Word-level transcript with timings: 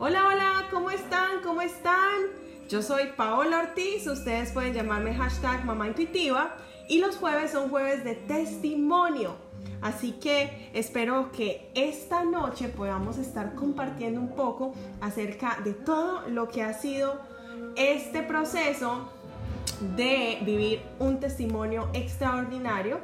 Hola, 0.00 0.28
hola, 0.28 0.68
¿cómo 0.70 0.92
están? 0.92 1.42
¿Cómo 1.42 1.60
están? 1.60 2.20
Yo 2.68 2.82
soy 2.82 3.08
Paola 3.16 3.58
Ortiz, 3.58 4.06
ustedes 4.06 4.52
pueden 4.52 4.72
llamarme 4.72 5.12
hashtag 5.12 5.64
mamá 5.64 5.88
intuitiva 5.88 6.54
y 6.88 7.00
los 7.00 7.16
jueves 7.16 7.50
son 7.50 7.68
jueves 7.68 8.04
de 8.04 8.14
testimonio. 8.14 9.34
Así 9.82 10.12
que 10.12 10.70
espero 10.72 11.32
que 11.32 11.72
esta 11.74 12.22
noche 12.22 12.68
podamos 12.68 13.18
estar 13.18 13.56
compartiendo 13.56 14.20
un 14.20 14.36
poco 14.36 14.72
acerca 15.00 15.58
de 15.64 15.72
todo 15.72 16.28
lo 16.28 16.46
que 16.46 16.62
ha 16.62 16.74
sido 16.74 17.20
este 17.74 18.22
proceso 18.22 19.10
de 19.96 20.38
vivir 20.42 20.80
un 21.00 21.18
testimonio 21.18 21.90
extraordinario. 21.92 23.00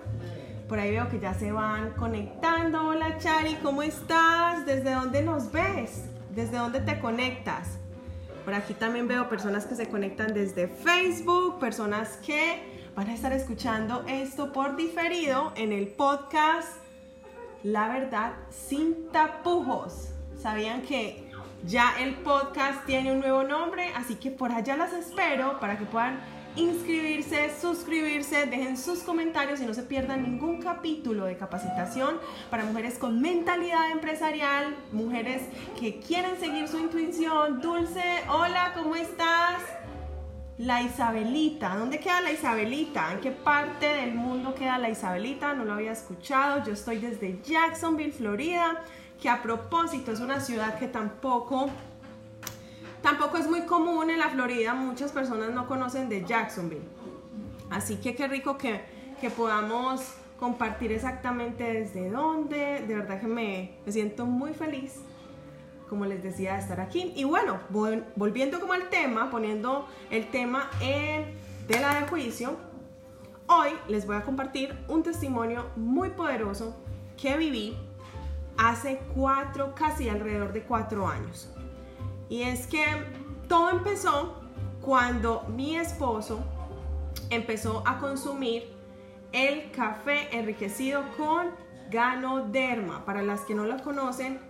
Por 0.69 0.79
ahí 0.79 0.93
veo 0.93 1.09
que 1.09 1.19
ya 1.19 1.35
se 1.35 1.51
van 1.51 1.95
conectando. 1.95 2.87
Hola 2.87 3.19
Chari, 3.19 3.57
¿cómo 3.65 3.83
estás? 3.83 4.65
¿Desde 4.65 4.93
dónde 4.93 5.23
nos 5.23 5.51
ves? 5.51 6.14
¿Desde 6.35 6.59
dónde 6.59 6.81
te 6.81 6.99
conectas? 6.99 7.79
Por 8.45 8.55
aquí 8.55 8.75
también 8.75 9.07
veo 9.07 9.29
personas 9.29 9.67
que 9.67 9.77
se 9.77 9.89
conectan 9.89 10.35
desde 10.35 10.67
Facebook, 10.67 11.61
personas 11.61 12.17
que 12.27 12.91
van 12.97 13.09
a 13.09 13.15
estar 13.15 13.33
escuchando 13.33 14.05
esto 14.09 14.53
por 14.53 14.75
diferido 14.75 15.53
en 15.55 15.73
el 15.73 15.87
podcast 15.87 16.69
La 17.63 17.89
verdad 17.89 18.33
sin 18.51 19.09
tapujos. 19.13 20.09
¿Sabían 20.37 20.83
que 20.83 21.31
ya 21.65 21.95
el 22.01 22.17
podcast 22.17 22.85
tiene 22.85 23.13
un 23.13 23.21
nuevo 23.21 23.45
nombre? 23.45 23.93
Así 23.95 24.17
que 24.17 24.33
por 24.33 24.51
allá 24.51 24.77
las 24.77 24.93
espero 24.93 25.61
para 25.61 25.79
que 25.79 25.85
puedan 25.85 26.19
inscribirse, 26.57 27.51
suscribirse, 27.61 28.47
dejen 28.47 28.77
sus 28.77 29.01
comentarios 29.01 29.61
y 29.61 29.67
no 29.67 29.75
se 29.75 29.83
pierdan 29.83 30.23
ningún 30.23 30.61
capítulo 30.63 31.25
de 31.25 31.37
capacitación 31.37 32.19
para 32.51 32.65
mujeres 32.65 32.99
con 32.99 33.21
mentalidad 33.21 33.91
empresarial, 33.91 34.77
mujeres 34.93 35.43
que 35.79 35.99
quieren 35.99 36.39
seguir 36.39 36.69
su 36.69 36.79
intuición. 36.79 37.61
Dulce, 37.61 38.03
hola, 38.29 38.73
¿cómo 38.77 38.95
estás? 38.95 39.63
La 40.57 40.83
Isabelita, 40.83 41.75
¿dónde 41.77 41.99
queda 41.99 42.21
la 42.21 42.31
Isabelita? 42.31 43.13
¿En 43.13 43.21
qué 43.21 43.33
parte 43.33 43.87
del 43.87 44.15
mundo 44.15 44.55
queda 44.55 44.79
la 44.79 44.89
Isabelita? 44.89 45.53
No 45.53 45.65
lo 45.65 45.73
había 45.73 45.91
escuchado. 45.91 46.63
Yo 46.65 46.73
estoy 46.75 46.99
desde 46.99 47.41
Jacksonville, 47.43 48.13
Florida, 48.13 48.85
que 49.21 49.29
a 49.29 49.43
propósito 49.43 50.13
es 50.13 50.21
una 50.21 50.39
ciudad 50.39 50.79
que 50.79 50.87
tampoco 50.87 51.71
Tampoco 53.05 53.37
es 53.37 53.47
muy 53.47 53.67
común 53.67 54.09
en 54.09 54.19
la 54.19 54.31
Florida, 54.31 54.73
muchas 54.73 55.13
personas 55.13 55.51
no 55.51 55.69
conocen 55.69 56.09
de 56.09 56.25
Jacksonville. 56.25 56.89
Así 57.69 57.97
que 57.97 58.17
qué 58.17 58.27
rico 58.27 58.57
que, 58.57 58.81
que 59.21 59.29
podamos 59.29 60.15
compartir 60.41 60.91
exactamente 60.91 61.65
desde 61.65 62.09
dónde. 62.09 62.83
De 62.89 62.95
verdad 62.95 63.21
que 63.21 63.27
me, 63.27 63.73
me, 63.85 63.93
siento 63.93 64.25
muy 64.25 64.55
feliz, 64.55 65.03
como 65.91 66.07
les 66.07 66.23
decía, 66.23 66.55
de 66.55 66.61
estar 66.61 66.81
aquí. 66.81 67.13
Y 67.15 67.25
bueno, 67.25 67.61
volviendo 68.17 68.59
como 68.59 68.73
al 68.73 68.89
tema, 68.89 69.31
poniendo 69.31 69.87
el 70.11 70.31
tema 70.31 70.71
en 70.81 71.37
tela 71.69 72.01
de 72.01 72.07
juicio, 72.09 72.57
hoy 73.49 73.69
les 73.87 74.07
voy 74.07 74.17
a 74.17 74.23
compartir 74.23 74.79
un 74.89 75.03
testimonio 75.03 75.67
muy 75.77 76.09
poderoso 76.09 76.75
que 77.21 77.37
viví 77.37 77.77
hace 78.57 78.99
cuatro, 79.15 79.75
casi 79.75 80.09
alrededor 80.09 80.55
de 80.55 80.63
cuatro 80.63 81.07
años. 81.07 81.54
Y 82.35 82.43
es 82.43 82.67
que 82.67 82.85
todo 83.47 83.71
empezó 83.71 84.35
cuando 84.81 85.45
mi 85.55 85.77
esposo 85.77 86.41
empezó 87.31 87.85
a 87.87 88.01
consumir 88.01 88.73
el 89.31 89.71
café 89.71 90.37
enriquecido 90.37 91.05
con 91.17 91.51
ganoderma. 91.93 93.05
Para 93.05 93.23
las 93.23 93.43
que 93.43 93.55
no 93.55 93.67
lo 93.67 93.81
conocen, 93.85 94.41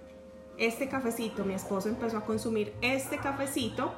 este 0.56 0.88
cafecito, 0.88 1.44
mi 1.44 1.52
esposo 1.52 1.90
empezó 1.90 2.16
a 2.16 2.24
consumir 2.24 2.72
este 2.80 3.18
cafecito 3.18 3.92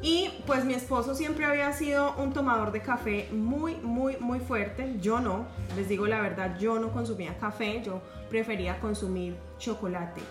y 0.00 0.30
pues 0.46 0.64
mi 0.64 0.72
esposo 0.72 1.14
siempre 1.14 1.44
había 1.44 1.74
sido 1.74 2.14
un 2.16 2.32
tomador 2.32 2.72
de 2.72 2.80
café 2.80 3.28
muy, 3.30 3.74
muy, 3.74 4.16
muy 4.20 4.40
fuerte. 4.40 4.96
Yo 5.02 5.20
no, 5.20 5.44
les 5.76 5.90
digo 5.90 6.06
la 6.06 6.22
verdad, 6.22 6.58
yo 6.58 6.78
no 6.78 6.92
consumía 6.92 7.36
café, 7.36 7.82
yo 7.84 8.00
prefería 8.30 8.80
consumir 8.80 9.36
chocolate. 9.58 10.22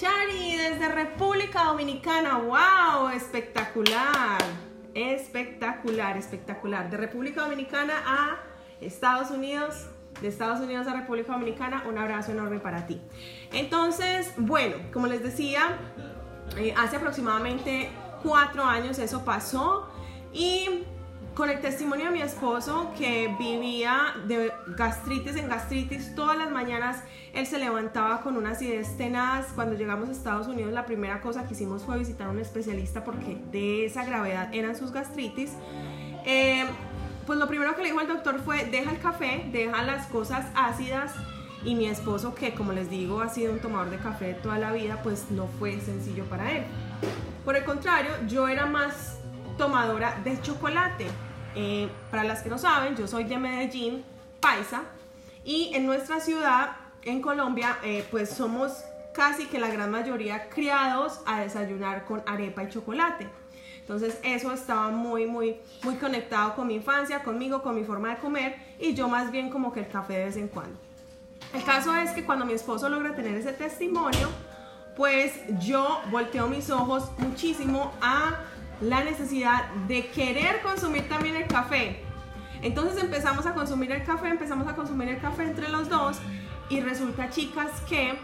Chari, 0.00 0.56
desde 0.56 0.88
República 0.88 1.64
Dominicana, 1.64 2.38
wow, 2.38 3.10
espectacular, 3.10 4.38
espectacular, 4.94 6.16
espectacular. 6.16 6.88
De 6.88 6.96
República 6.96 7.42
Dominicana 7.42 7.92
a 8.06 8.38
Estados 8.80 9.30
Unidos, 9.30 9.90
de 10.22 10.28
Estados 10.28 10.60
Unidos 10.60 10.86
a 10.86 10.94
República 10.94 11.34
Dominicana, 11.34 11.84
un 11.86 11.98
abrazo 11.98 12.32
enorme 12.32 12.60
para 12.60 12.86
ti. 12.86 12.98
Entonces, 13.52 14.32
bueno, 14.38 14.76
como 14.90 15.06
les 15.06 15.22
decía, 15.22 15.76
eh, 16.56 16.72
hace 16.78 16.96
aproximadamente 16.96 17.90
cuatro 18.22 18.64
años 18.64 18.98
eso 18.98 19.22
pasó 19.22 19.92
y 20.32 20.84
con 21.34 21.48
el 21.48 21.60
testimonio 21.60 22.06
de 22.06 22.10
mi 22.10 22.22
esposo 22.22 22.92
que 22.98 23.34
vivía 23.38 24.14
de 24.26 24.52
gastritis 24.76 25.36
en 25.36 25.48
gastritis 25.48 26.14
todas 26.14 26.36
las 26.36 26.50
mañanas, 26.50 27.02
él 27.32 27.46
se 27.46 27.58
levantaba 27.58 28.20
con 28.20 28.36
unas 28.36 28.60
ideas 28.62 28.96
tenaz. 28.96 29.46
Cuando 29.54 29.76
llegamos 29.76 30.08
a 30.08 30.12
Estados 30.12 30.48
Unidos, 30.48 30.72
la 30.72 30.86
primera 30.86 31.20
cosa 31.20 31.46
que 31.46 31.54
hicimos 31.54 31.82
fue 31.82 31.98
visitar 31.98 32.26
a 32.26 32.30
un 32.30 32.40
especialista 32.40 33.04
porque 33.04 33.38
de 33.52 33.86
esa 33.86 34.04
gravedad 34.04 34.52
eran 34.52 34.76
sus 34.76 34.92
gastritis. 34.92 35.52
Eh, 36.24 36.64
pues 37.26 37.38
lo 37.38 37.46
primero 37.46 37.76
que 37.76 37.82
le 37.82 37.90
dijo 37.90 38.00
el 38.00 38.08
doctor 38.08 38.40
fue, 38.40 38.64
deja 38.64 38.90
el 38.90 38.98
café, 38.98 39.48
deja 39.52 39.82
las 39.82 40.06
cosas 40.06 40.46
ácidas. 40.54 41.12
Y 41.62 41.74
mi 41.74 41.86
esposo, 41.86 42.34
que 42.34 42.54
como 42.54 42.72
les 42.72 42.90
digo, 42.90 43.20
ha 43.20 43.28
sido 43.28 43.52
un 43.52 43.60
tomador 43.60 43.90
de 43.90 43.98
café 43.98 44.34
toda 44.34 44.58
la 44.58 44.72
vida, 44.72 45.00
pues 45.02 45.30
no 45.30 45.46
fue 45.46 45.78
sencillo 45.80 46.24
para 46.24 46.50
él. 46.52 46.64
Por 47.44 47.54
el 47.54 47.64
contrario, 47.64 48.10
yo 48.26 48.48
era 48.48 48.66
más 48.66 49.19
tomadora 49.60 50.18
de 50.24 50.40
chocolate. 50.40 51.06
Eh, 51.54 51.90
para 52.10 52.24
las 52.24 52.42
que 52.42 52.48
no 52.48 52.56
saben, 52.56 52.96
yo 52.96 53.06
soy 53.06 53.24
de 53.24 53.36
Medellín, 53.36 54.02
paisa, 54.40 54.84
y 55.44 55.70
en 55.74 55.84
nuestra 55.84 56.18
ciudad, 56.18 56.76
en 57.02 57.20
Colombia, 57.20 57.76
eh, 57.82 58.06
pues 58.10 58.30
somos 58.30 58.72
casi 59.12 59.44
que 59.46 59.58
la 59.58 59.68
gran 59.68 59.90
mayoría 59.90 60.48
criados 60.48 61.20
a 61.26 61.40
desayunar 61.40 62.06
con 62.06 62.22
arepa 62.26 62.62
y 62.62 62.70
chocolate. 62.70 63.28
Entonces 63.80 64.18
eso 64.22 64.50
estaba 64.50 64.88
muy, 64.88 65.26
muy, 65.26 65.56
muy 65.82 65.96
conectado 65.96 66.54
con 66.54 66.66
mi 66.66 66.76
infancia, 66.76 67.22
conmigo, 67.22 67.62
con 67.62 67.74
mi 67.74 67.84
forma 67.84 68.14
de 68.14 68.16
comer 68.16 68.56
y 68.78 68.94
yo 68.94 69.08
más 69.08 69.30
bien 69.30 69.50
como 69.50 69.74
que 69.74 69.80
el 69.80 69.88
café 69.88 70.14
de 70.14 70.24
vez 70.26 70.36
en 70.36 70.48
cuando. 70.48 70.78
El 71.52 71.64
caso 71.64 71.94
es 71.96 72.12
que 72.12 72.24
cuando 72.24 72.46
mi 72.46 72.54
esposo 72.54 72.88
logra 72.88 73.14
tener 73.14 73.34
ese 73.36 73.52
testimonio, 73.52 74.30
pues 74.96 75.34
yo 75.58 76.00
volteo 76.10 76.46
mis 76.46 76.70
ojos 76.70 77.10
muchísimo 77.18 77.92
a 78.00 78.38
la 78.80 79.04
necesidad 79.04 79.70
de 79.88 80.08
querer 80.08 80.62
consumir 80.62 81.08
también 81.08 81.36
el 81.36 81.46
café. 81.46 82.02
Entonces 82.62 83.02
empezamos 83.02 83.46
a 83.46 83.54
consumir 83.54 83.92
el 83.92 84.04
café, 84.04 84.28
empezamos 84.28 84.66
a 84.68 84.74
consumir 84.74 85.08
el 85.08 85.20
café 85.20 85.44
entre 85.44 85.68
los 85.68 85.88
dos 85.88 86.18
y 86.68 86.80
resulta 86.80 87.30
chicas 87.30 87.70
que 87.88 88.18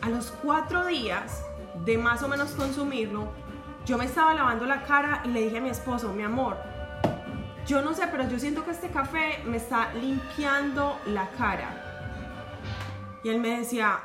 a 0.00 0.08
los 0.08 0.30
cuatro 0.42 0.86
días 0.86 1.44
de 1.84 1.96
más 1.96 2.22
o 2.22 2.28
menos 2.28 2.50
consumirlo, 2.52 3.32
yo 3.86 3.98
me 3.98 4.04
estaba 4.04 4.34
lavando 4.34 4.66
la 4.66 4.82
cara 4.82 5.22
y 5.24 5.28
le 5.28 5.42
dije 5.42 5.58
a 5.58 5.60
mi 5.60 5.70
esposo, 5.70 6.12
mi 6.12 6.22
amor, 6.22 6.56
yo 7.66 7.82
no 7.82 7.94
sé, 7.94 8.08
pero 8.10 8.28
yo 8.28 8.38
siento 8.38 8.64
que 8.64 8.72
este 8.72 8.88
café 8.88 9.40
me 9.44 9.56
está 9.56 9.92
limpiando 9.94 10.98
la 11.06 11.28
cara. 11.30 11.78
Y 13.22 13.28
él 13.28 13.40
me 13.40 13.58
decía, 13.60 14.00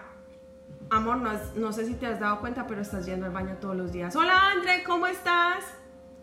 Amor, 0.89 1.17
no, 1.17 1.73
sé 1.73 1.85
si 1.85 1.95
te 1.95 2.07
has 2.07 2.19
dado 2.19 2.39
cuenta, 2.39 2.65
pero 2.65 2.81
estás 2.81 3.05
yendo 3.05 3.25
al 3.25 3.31
baño 3.31 3.57
todos 3.59 3.75
los 3.75 3.91
días. 3.91 4.15
Hola, 4.15 4.51
André, 4.51 4.83
¿cómo 4.85 5.07
estás? 5.07 5.65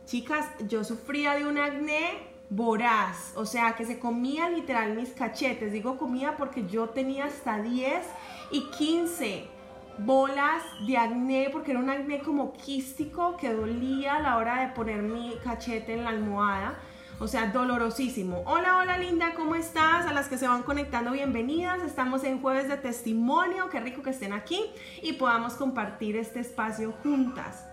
Chicas, 0.06 0.46
yo 0.68 0.84
sufría 0.84 1.34
de 1.34 1.46
un 1.46 1.58
acné 1.58 2.34
voraz, 2.48 3.32
o 3.36 3.44
sea, 3.44 3.74
que 3.74 3.84
se 3.84 3.98
comía 3.98 4.48
literal 4.48 4.94
mis 4.94 5.10
cachetes. 5.10 5.72
Digo 5.72 5.98
comía 5.98 6.36
porque 6.36 6.66
yo 6.66 6.88
tenía 6.88 7.26
hasta 7.26 7.60
10 7.60 8.06
y 8.52 8.70
15 8.70 9.48
bolas 9.98 10.62
de 10.86 10.96
acné, 10.96 11.50
porque 11.52 11.72
era 11.72 11.80
un 11.80 11.90
acné 11.90 12.20
como 12.20 12.54
quístico 12.54 13.36
que 13.36 13.52
dolía 13.52 14.16
a 14.16 14.20
la 14.20 14.36
hora 14.38 14.60
de 14.60 14.68
poner 14.74 15.02
mi 15.02 15.36
cachete 15.42 15.92
en 15.92 16.04
la 16.04 16.10
almohada. 16.10 16.78
O 17.20 17.28
sea, 17.28 17.46
dolorosísimo. 17.46 18.42
Hola, 18.44 18.78
hola 18.78 18.98
linda, 18.98 19.34
¿cómo 19.36 19.54
estás? 19.54 20.06
A 20.06 20.12
las 20.12 20.28
que 20.28 20.36
se 20.36 20.48
van 20.48 20.64
conectando, 20.64 21.12
bienvenidas. 21.12 21.80
Estamos 21.82 22.24
en 22.24 22.42
jueves 22.42 22.68
de 22.68 22.76
testimonio. 22.76 23.70
Qué 23.70 23.78
rico 23.78 24.02
que 24.02 24.10
estén 24.10 24.32
aquí 24.32 24.60
y 25.00 25.12
podamos 25.12 25.54
compartir 25.54 26.16
este 26.16 26.40
espacio 26.40 26.92
juntas. 27.04 27.66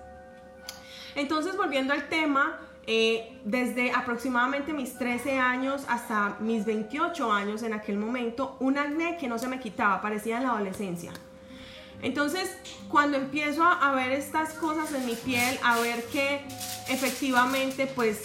Entonces, 1.16 1.58
volviendo 1.58 1.92
al 1.92 2.08
tema, 2.08 2.60
eh, 2.86 3.40
desde 3.44 3.92
aproximadamente 3.92 4.74
mis 4.74 4.96
13 5.00 5.40
años 5.40 5.86
hasta 5.88 6.38
mis 6.40 6.64
28 6.66 7.32
años 7.32 7.64
en 7.64 7.74
aquel 7.74 7.98
momento, 7.98 8.58
un 8.60 8.78
acné 8.78 9.18
que 9.18 9.28
no 9.28 9.40
se 9.40 9.48
me 9.48 9.60
quitaba, 9.60 10.02
parecía 10.02 10.38
en 10.38 10.44
la 10.44 10.52
adolescencia. 10.52 11.12
Entonces, 12.04 12.56
cuando 12.90 13.18
empiezo 13.18 13.64
a 13.64 13.92
ver 13.94 14.12
estas 14.12 14.54
cosas 14.54 14.94
en 14.94 15.06
mi 15.06 15.16
piel, 15.16 15.58
a 15.64 15.80
ver 15.80 16.04
que 16.06 16.42
efectivamente, 16.90 17.88
pues 17.88 18.22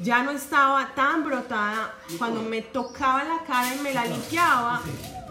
ya 0.00 0.22
no 0.22 0.30
estaba 0.30 0.94
tan 0.94 1.24
brotada, 1.24 1.94
cuando 2.18 2.42
me 2.42 2.62
tocaba 2.62 3.24
la 3.24 3.38
cara 3.46 3.74
y 3.74 3.78
me 3.80 3.94
la 3.94 4.04
limpiaba, 4.04 4.80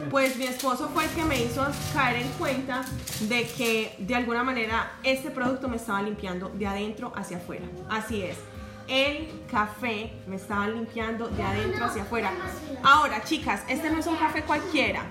pues 0.10 0.36
mi 0.38 0.46
esposo 0.46 0.90
fue 0.90 1.06
el 1.06 1.10
que 1.12 1.24
me 1.24 1.42
hizo 1.42 1.66
caer 1.94 2.18
en 2.18 2.30
cuenta 2.34 2.84
de 3.22 3.48
que 3.48 3.96
de 4.00 4.16
alguna 4.16 4.44
manera 4.44 4.92
este 5.04 5.32
producto 5.32 5.68
me 5.68 5.78
estaba 5.78 6.02
limpiando 6.02 6.50
de 6.50 6.68
adentro 6.68 7.14
hacia 7.16 7.38
afuera. 7.38 7.66
Así 7.90 8.22
es. 8.22 8.38
El 8.88 9.32
café 9.50 10.14
me 10.28 10.36
estaba 10.36 10.68
limpiando 10.68 11.28
de 11.28 11.42
adentro 11.42 11.86
hacia 11.86 12.04
afuera. 12.04 12.32
Ahora, 12.84 13.24
chicas, 13.24 13.64
este 13.68 13.90
no 13.90 14.00
es 14.00 14.08
un 14.08 14.16
café 14.18 14.44
cualquiera. 14.44 15.02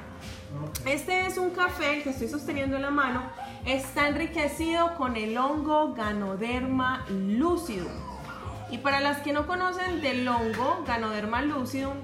Este 0.84 1.26
es 1.26 1.38
un 1.38 1.50
café 1.50 2.02
que 2.02 2.10
estoy 2.10 2.28
sosteniendo 2.28 2.76
en 2.76 2.82
la 2.82 2.90
mano. 2.90 3.22
Está 3.64 4.08
enriquecido 4.08 4.94
con 4.94 5.16
el 5.16 5.36
hongo 5.36 5.94
Ganoderma 5.94 7.04
lucidum. 7.08 8.13
Y 8.74 8.78
para 8.78 8.98
las 8.98 9.18
que 9.18 9.32
no 9.32 9.46
conocen 9.46 10.00
del 10.00 10.26
hongo 10.26 10.82
Ganoderma 10.84 11.42
lucidum, 11.42 11.94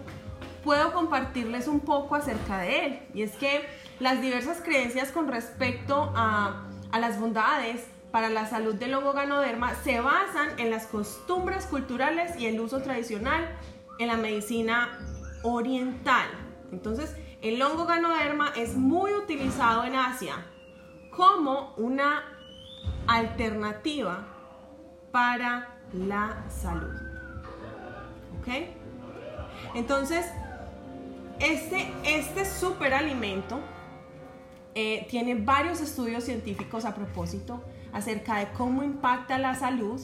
puedo 0.63 0.93
compartirles 0.93 1.67
un 1.67 1.81
poco 1.81 2.15
acerca 2.15 2.59
de 2.59 2.87
él. 2.87 3.03
Y 3.13 3.23
es 3.23 3.33
que 3.33 3.67
las 3.99 4.23
diversas 4.23 4.61
creencias 4.63 5.11
con 5.11 5.27
respecto 5.27 6.13
a, 6.15 6.69
a 6.93 6.99
las 7.01 7.19
bondades 7.19 7.89
para 8.13 8.29
la 8.29 8.47
salud 8.47 8.77
del 8.77 8.95
hongo 8.95 9.13
ganoderma 9.13 9.75
se 9.83 10.01
basan 10.01 10.61
en 10.61 10.71
las 10.71 10.87
costumbres 10.87 11.67
culturales 11.67 12.39
y 12.39 12.47
el 12.47 12.61
uso 12.61 12.81
tradicional 12.83 13.49
en 13.99 14.07
la 14.07 14.17
medicina 14.17 14.97
oriental. 15.43 16.29
Entonces, 16.71 17.17
el 17.43 17.61
hongo 17.63 17.87
ganoderma 17.87 18.53
es 18.55 18.77
muy 18.77 19.13
utilizado 19.15 19.83
en 19.83 19.97
Asia 19.97 20.37
como 21.11 21.75
una 21.79 22.23
alternativa 23.09 24.29
para 25.11 25.80
la 25.93 26.45
salud. 26.49 26.95
¿Ok? 28.41 28.49
Entonces, 29.75 30.27
este, 31.39 31.93
este 32.05 32.45
superalimento 32.45 33.61
eh, 34.75 35.07
tiene 35.11 35.35
varios 35.35 35.81
estudios 35.81 36.25
científicos 36.25 36.85
a 36.85 36.95
propósito 36.95 37.63
acerca 37.93 38.37
de 38.37 38.49
cómo 38.53 38.83
impacta 38.83 39.39
la 39.39 39.55
salud. 39.55 40.01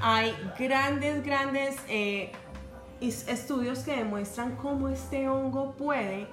Hay 0.00 0.34
grandes, 0.58 1.24
grandes 1.24 1.76
eh, 1.88 2.32
estudios 3.00 3.80
que 3.80 3.96
demuestran 3.96 4.56
cómo 4.56 4.88
este 4.88 5.28
hongo 5.28 5.72
puede 5.72 6.26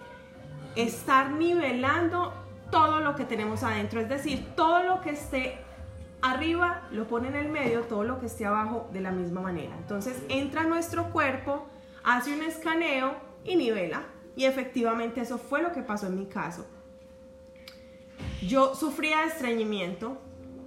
estar 0.75 1.31
nivelando 1.31 2.33
todo 2.71 2.99
lo 2.99 3.15
que 3.15 3.25
tenemos 3.25 3.63
adentro, 3.63 4.01
es 4.01 4.09
decir, 4.09 4.45
todo 4.55 4.83
lo 4.83 5.01
que 5.01 5.11
esté 5.11 5.64
arriba 6.25 6.87
lo 6.91 7.07
pone 7.07 7.27
en 7.27 7.35
el 7.35 7.49
medio, 7.49 7.81
todo 7.81 8.03
lo 8.03 8.19
que 8.19 8.25
esté 8.25 8.45
abajo 8.45 8.89
de 8.91 9.01
la 9.01 9.11
misma 9.11 9.41
manera. 9.41 9.75
Entonces 9.77 10.21
entra 10.29 10.63
nuestro 10.63 11.11
cuerpo, 11.11 11.67
hace 12.03 12.33
un 12.33 12.43
escaneo 12.43 13.15
y 13.43 13.55
nivela. 13.55 14.03
Y 14.35 14.45
efectivamente 14.45 15.21
eso 15.21 15.37
fue 15.37 15.61
lo 15.61 15.71
que 15.71 15.81
pasó 15.81 16.07
en 16.07 16.17
mi 16.17 16.25
caso. 16.25 16.65
Yo 18.41 18.75
sufría 18.75 19.21
de 19.21 19.27
estreñimiento, 19.27 20.19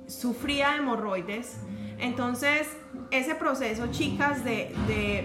sufría 0.06 0.70
de 0.70 0.78
hemorroides. 0.78 1.58
Entonces, 1.98 2.68
ese 3.10 3.34
proceso, 3.34 3.88
chicas, 3.90 4.44
de, 4.44 4.74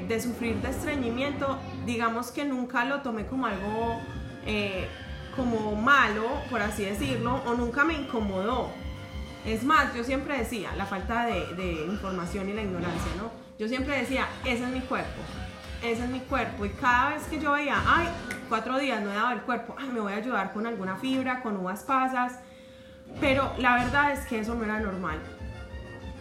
de, 0.07 0.19
sufrir 0.19 0.55
de 0.57 0.69
estreñimiento, 0.69 1.57
digamos 1.85 2.31
que 2.31 2.43
nunca 2.43 2.83
lo 2.83 3.01
tomé 3.01 3.27
como 3.27 3.45
algo 3.45 3.99
eh, 4.45 4.87
como 5.35 5.75
malo, 5.75 6.23
por 6.49 6.61
así 6.61 6.83
decirlo, 6.83 7.41
o 7.45 7.53
nunca 7.53 7.83
me 7.83 7.93
incomodó. 7.93 8.71
Es 9.45 9.63
más, 9.63 9.93
yo 9.93 10.03
siempre 10.03 10.37
decía, 10.37 10.73
la 10.75 10.85
falta 10.85 11.25
de, 11.25 11.85
información 11.87 12.49
y 12.49 12.53
la 12.53 12.61
ignorancia, 12.61 13.11
¿no? 13.17 13.31
Yo 13.59 13.67
siempre 13.67 13.97
decía, 13.97 14.27
ese 14.45 14.63
es 14.63 14.69
mi 14.69 14.81
cuerpo, 14.81 15.21
ese 15.83 16.03
es 16.03 16.09
mi 16.09 16.19
cuerpo. 16.21 16.65
Y 16.65 16.69
cada 16.69 17.11
vez 17.11 17.23
que 17.23 17.39
yo 17.39 17.51
veía, 17.51 17.81
ay, 17.85 18.07
cuatro 18.49 18.79
días 18.79 19.01
no 19.01 19.11
he 19.11 19.15
dado 19.15 19.31
el 19.31 19.41
cuerpo, 19.41 19.75
ay, 19.77 19.89
me 19.89 19.99
voy 19.99 20.13
a 20.13 20.17
ayudar 20.17 20.53
con 20.53 20.65
alguna 20.65 20.95
fibra, 20.95 21.41
con 21.41 21.57
uvas 21.57 21.83
pasas. 21.83 22.39
Pero 23.19 23.53
la 23.57 23.75
verdad 23.75 24.11
es 24.13 24.25
que 24.25 24.39
eso 24.39 24.55
no 24.55 24.63
era 24.63 24.79
normal. 24.79 25.19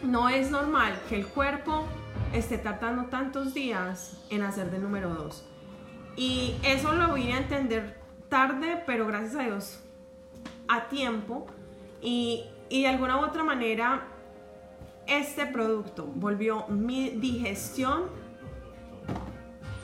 No 0.02 0.28
es 0.28 0.50
normal 0.50 0.98
que 1.08 1.16
el 1.16 1.26
cuerpo 1.26 1.86
esté 2.32 2.58
tardando 2.58 3.04
tantos 3.04 3.54
días 3.54 4.16
en 4.30 4.42
hacer 4.42 4.70
de 4.70 4.78
número 4.78 5.10
dos. 5.14 5.44
Y 6.16 6.56
eso 6.62 6.92
lo 6.92 7.14
vine 7.14 7.34
a 7.34 7.38
entender 7.38 7.98
tarde, 8.28 8.82
pero 8.86 9.06
gracias 9.06 9.36
a 9.36 9.42
Dios 9.44 9.80
a 10.68 10.88
tiempo. 10.88 11.46
Y, 12.00 12.44
y 12.72 12.84
de 12.84 12.88
alguna 12.88 13.18
u 13.18 13.24
otra 13.26 13.44
manera, 13.44 14.04
este 15.06 15.44
producto 15.44 16.06
volvió 16.06 16.66
mi 16.68 17.10
digestión 17.10 18.04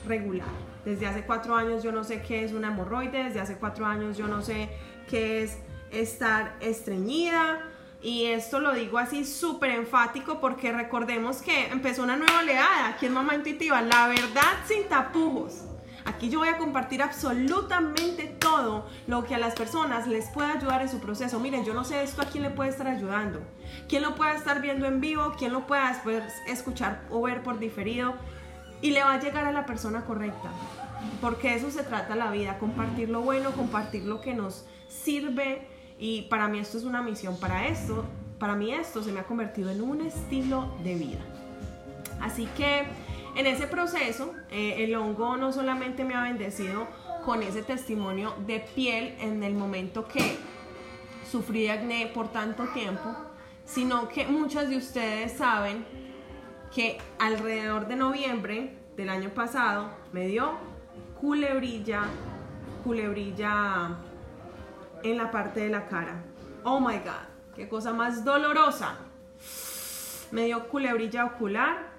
regular. 0.07 0.47
Desde 0.83 1.05
hace 1.05 1.23
cuatro 1.23 1.55
años 1.55 1.83
yo 1.83 1.91
no 1.91 2.03
sé 2.03 2.23
qué 2.23 2.43
es 2.43 2.51
una 2.51 2.69
hemorroide, 2.69 3.25
desde 3.25 3.41
hace 3.41 3.57
cuatro 3.57 3.85
años 3.85 4.17
yo 4.17 4.27
no 4.27 4.41
sé 4.41 4.69
qué 5.07 5.43
es 5.43 5.59
estar 5.91 6.55
estreñida. 6.61 7.61
Y 8.01 8.25
esto 8.25 8.59
lo 8.59 8.73
digo 8.73 8.97
así 8.97 9.23
súper 9.23 9.69
enfático 9.69 10.39
porque 10.39 10.71
recordemos 10.71 11.43
que 11.43 11.67
empezó 11.67 12.01
una 12.01 12.17
nueva 12.17 12.39
oleada 12.39 12.87
aquí 12.87 13.05
en 13.05 13.13
Mamá 13.13 13.35
Intuitiva, 13.35 13.83
la 13.83 14.07
verdad 14.07 14.65
sin 14.65 14.85
tapujos. 14.85 15.63
Aquí 16.09 16.27
yo 16.31 16.39
voy 16.39 16.47
a 16.47 16.57
compartir 16.57 17.03
absolutamente 17.03 18.25
todo 18.39 18.87
lo 19.05 19.25
que 19.25 19.35
a 19.35 19.37
las 19.37 19.53
personas 19.53 20.07
les 20.07 20.27
pueda 20.29 20.53
ayudar 20.53 20.81
en 20.81 20.89
su 20.89 20.99
proceso. 20.99 21.39
Miren, 21.39 21.63
yo 21.63 21.75
no 21.75 21.83
sé 21.83 22.01
esto 22.01 22.23
a 22.23 22.25
quién 22.25 22.41
le 22.41 22.49
puede 22.49 22.71
estar 22.71 22.87
ayudando. 22.87 23.41
Quién 23.87 24.01
lo 24.01 24.15
puede 24.15 24.35
estar 24.35 24.59
viendo 24.59 24.87
en 24.87 25.01
vivo, 25.01 25.35
quién 25.37 25.53
lo 25.53 25.67
pueda 25.67 25.89
después 25.89 26.23
escuchar 26.47 27.03
o 27.11 27.21
ver 27.21 27.43
por 27.43 27.59
diferido. 27.59 28.15
Y 28.81 28.89
le 28.89 29.03
va 29.03 29.13
a 29.13 29.19
llegar 29.19 29.45
a 29.45 29.51
la 29.51 29.67
persona 29.67 30.03
correcta. 30.03 30.49
Porque 31.21 31.53
eso 31.53 31.69
se 31.69 31.83
trata 31.83 32.15
la 32.15 32.31
vida, 32.31 32.57
compartir 32.57 33.09
lo 33.09 33.21
bueno, 33.21 33.51
compartir 33.51 34.05
lo 34.05 34.19
que 34.19 34.33
nos 34.33 34.65
sirve. 34.87 35.67
Y 35.99 36.23
para 36.23 36.47
mí 36.47 36.57
esto 36.57 36.79
es 36.79 36.85
una 36.85 37.03
misión. 37.03 37.39
Para 37.39 37.67
esto, 37.67 38.03
para 38.39 38.55
mí 38.55 38.73
esto 38.73 39.03
se 39.03 39.11
me 39.11 39.19
ha 39.19 39.25
convertido 39.25 39.69
en 39.69 39.81
un 39.81 40.01
estilo 40.01 40.73
de 40.83 40.95
vida. 40.95 41.19
Así 42.19 42.47
que 42.57 42.87
en 43.35 43.45
ese 43.47 43.67
proceso, 43.67 44.33
eh, 44.49 44.83
el 44.83 44.95
hongo 44.95 45.37
no 45.37 45.51
solamente 45.51 46.03
me 46.03 46.15
ha 46.15 46.23
bendecido 46.23 46.87
con 47.23 47.43
ese 47.43 47.61
testimonio 47.63 48.33
de 48.45 48.59
piel 48.59 49.15
en 49.19 49.43
el 49.43 49.53
momento 49.53 50.07
que 50.07 50.37
sufrí 51.29 51.63
de 51.63 51.71
acné 51.71 52.07
por 52.13 52.31
tanto 52.31 52.67
tiempo, 52.69 53.15
sino 53.65 54.09
que 54.09 54.25
muchas 54.25 54.69
de 54.69 54.77
ustedes 54.77 55.33
saben 55.33 55.85
que 56.73 56.97
alrededor 57.19 57.87
de 57.87 57.95
noviembre 57.95 58.75
del 58.95 59.09
año 59.09 59.29
pasado 59.29 59.89
me 60.11 60.27
dio 60.27 60.53
culebrilla, 61.19 62.03
culebrilla 62.83 63.97
en 65.03 65.17
la 65.17 65.31
parte 65.31 65.61
de 65.61 65.69
la 65.69 65.87
cara. 65.87 66.23
Oh 66.63 66.79
my 66.79 66.97
god, 66.97 67.55
qué 67.55 67.69
cosa 67.69 67.93
más 67.93 68.25
dolorosa. 68.25 68.97
Me 70.31 70.45
dio 70.45 70.67
culebrilla 70.67 71.25
ocular 71.25 71.98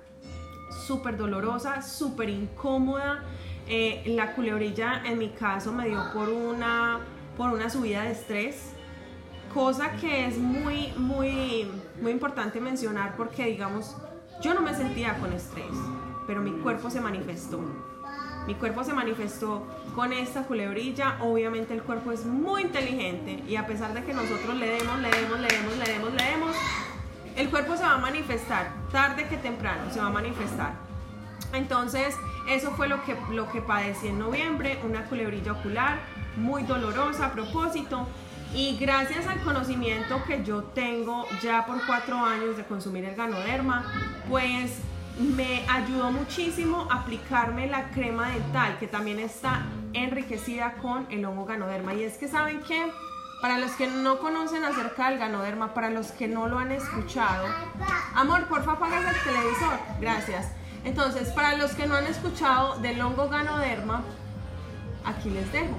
súper 0.90 1.16
dolorosa, 1.16 1.82
súper 1.82 2.28
incómoda. 2.30 3.23
Eh, 3.68 4.02
la 4.06 4.35
culebrilla 4.35 5.02
en 5.04 5.18
mi 5.18 5.28
caso 5.28 5.73
me 5.73 5.87
dio 5.87 6.02
por 6.12 6.28
una, 6.28 6.99
por 7.37 7.50
una 7.50 7.70
subida 7.70 8.02
de 8.02 8.11
estrés, 8.11 8.73
cosa 9.54 9.92
que 10.00 10.26
es 10.26 10.37
muy, 10.37 10.92
muy, 10.97 11.70
muy 12.02 12.11
importante 12.11 12.61
mencionar 12.61 13.14
porque 13.16 13.47
digamos, 13.47 13.97
yo 14.42 14.52
no 14.52 14.62
me 14.62 14.75
sentía 14.75 15.16
con 15.20 15.32
estrés, 15.32 15.76
pero 16.26 16.40
mi 16.40 16.50
cuerpo 16.61 16.90
se 16.90 17.00
manifestó. 17.00 17.61
Mi 18.49 18.54
cuerpo 18.56 18.82
se 18.82 18.92
manifestó 18.92 19.64
con 19.94 20.12
esta 20.12 20.42
culebrilla. 20.42 21.18
Obviamente 21.20 21.73
el 21.73 21.82
cuerpo 21.85 22.11
es 22.11 22.26
muy 22.26 22.62
inteligente 22.62 23.44
y 23.47 23.54
a 23.54 23.64
pesar 23.64 23.94
de 23.94 24.02
que 24.02 24.12
nosotros 24.12 24.56
le 24.56 24.66
demos, 24.66 24.99
le 24.99 25.09
demos, 25.09 25.38
le 25.38 25.47
demos, 25.47 25.76
le 25.76 25.92
demos, 25.92 26.12
le 26.14 26.25
demos, 26.25 26.56
el 27.40 27.49
cuerpo 27.49 27.75
se 27.75 27.82
va 27.82 27.94
a 27.94 27.99
manifestar, 27.99 28.70
tarde 28.92 29.26
que 29.26 29.38
temprano 29.38 29.90
se 29.90 29.99
va 29.99 30.09
a 30.09 30.11
manifestar. 30.11 30.75
Entonces, 31.54 32.14
eso 32.47 32.73
fue 32.73 32.87
lo 32.87 33.02
que, 33.04 33.16
lo 33.32 33.50
que 33.50 33.62
padecí 33.62 34.09
en 34.09 34.18
noviembre, 34.18 34.78
una 34.85 35.04
culebrilla 35.04 35.52
ocular 35.52 36.00
muy 36.37 36.64
dolorosa 36.64 37.26
a 37.26 37.32
propósito. 37.32 38.06
Y 38.54 38.76
gracias 38.78 39.26
al 39.26 39.40
conocimiento 39.40 40.23
que 40.26 40.44
yo 40.44 40.64
tengo 40.64 41.26
ya 41.42 41.64
por 41.64 41.85
cuatro 41.87 42.18
años 42.18 42.59
de 42.59 42.64
consumir 42.64 43.06
el 43.06 43.14
ganoderma, 43.14 43.87
pues 44.28 44.78
me 45.18 45.64
ayudó 45.66 46.12
muchísimo 46.12 46.88
aplicarme 46.90 47.68
la 47.68 47.90
crema 47.90 48.28
dental, 48.32 48.76
que 48.78 48.87
también 48.87 49.18
está 49.18 49.62
enriquecida 49.94 50.75
con 50.75 51.06
el 51.11 51.25
hongo 51.25 51.47
ganoderma. 51.47 51.94
Y 51.94 52.02
es 52.02 52.18
que, 52.18 52.28
¿saben 52.28 52.61
qué? 52.68 52.90
Para 53.40 53.59
los 53.59 53.73
que 53.73 53.87
no 53.87 54.18
conocen 54.18 54.64
acerca 54.64 55.09
del 55.09 55.18
ganoderma, 55.18 55.73
para 55.73 55.88
los 55.88 56.12
que 56.12 56.28
no 56.28 56.47
lo 56.47 56.59
han 56.59 56.73
escuchado, 56.73 57.47
amor, 58.14 58.47
porfa, 58.49 58.73
apagas 58.73 59.14
el 59.14 59.23
televisor. 59.23 59.78
Gracias. 60.00 60.52
Entonces, 60.85 61.28
para 61.30 61.56
los 61.56 61.73
que 61.73 61.87
no 61.87 61.94
han 61.94 62.06
escuchado 62.06 62.78
del 62.80 63.00
hongo 63.00 63.28
ganoderma, 63.28 64.02
aquí 65.04 65.30
les 65.30 65.50
dejo. 65.52 65.76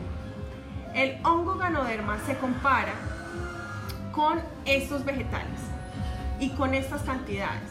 El 0.95 1.19
hongo 1.23 1.55
ganoderma 1.55 2.17
se 2.25 2.35
compara 2.37 2.93
con 4.11 4.41
estos 4.65 5.05
vegetales 5.05 5.59
y 6.39 6.49
con 6.51 6.73
estas 6.73 7.03
cantidades. 7.03 7.69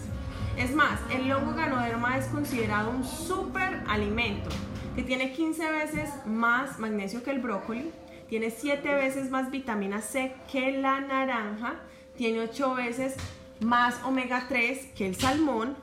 Es 0.57 0.75
más, 0.75 1.01
el 1.11 1.31
hongo 1.33 1.55
ganoderma 1.55 2.17
es 2.17 2.27
considerado 2.27 2.91
un 2.91 3.05
super 3.05 3.83
alimento 3.89 4.51
que 4.95 5.03
tiene 5.03 5.33
15 5.33 5.71
veces 5.71 6.11
más 6.27 6.79
magnesio 6.79 7.23
que 7.23 7.31
el 7.31 7.41
brócoli, 7.41 7.93
tiene 8.31 8.51
7 8.51 8.95
veces 8.95 9.29
más 9.29 9.51
vitamina 9.51 10.01
C 10.01 10.33
que 10.51 10.71
la 10.79 11.01
naranja, 11.01 11.81
tiene 12.17 12.39
8 12.41 12.75
veces 12.77 13.17
más 13.59 14.03
omega 14.05 14.47
3 14.49 14.93
que 14.97 15.07
el 15.07 15.17
salmón 15.17 15.77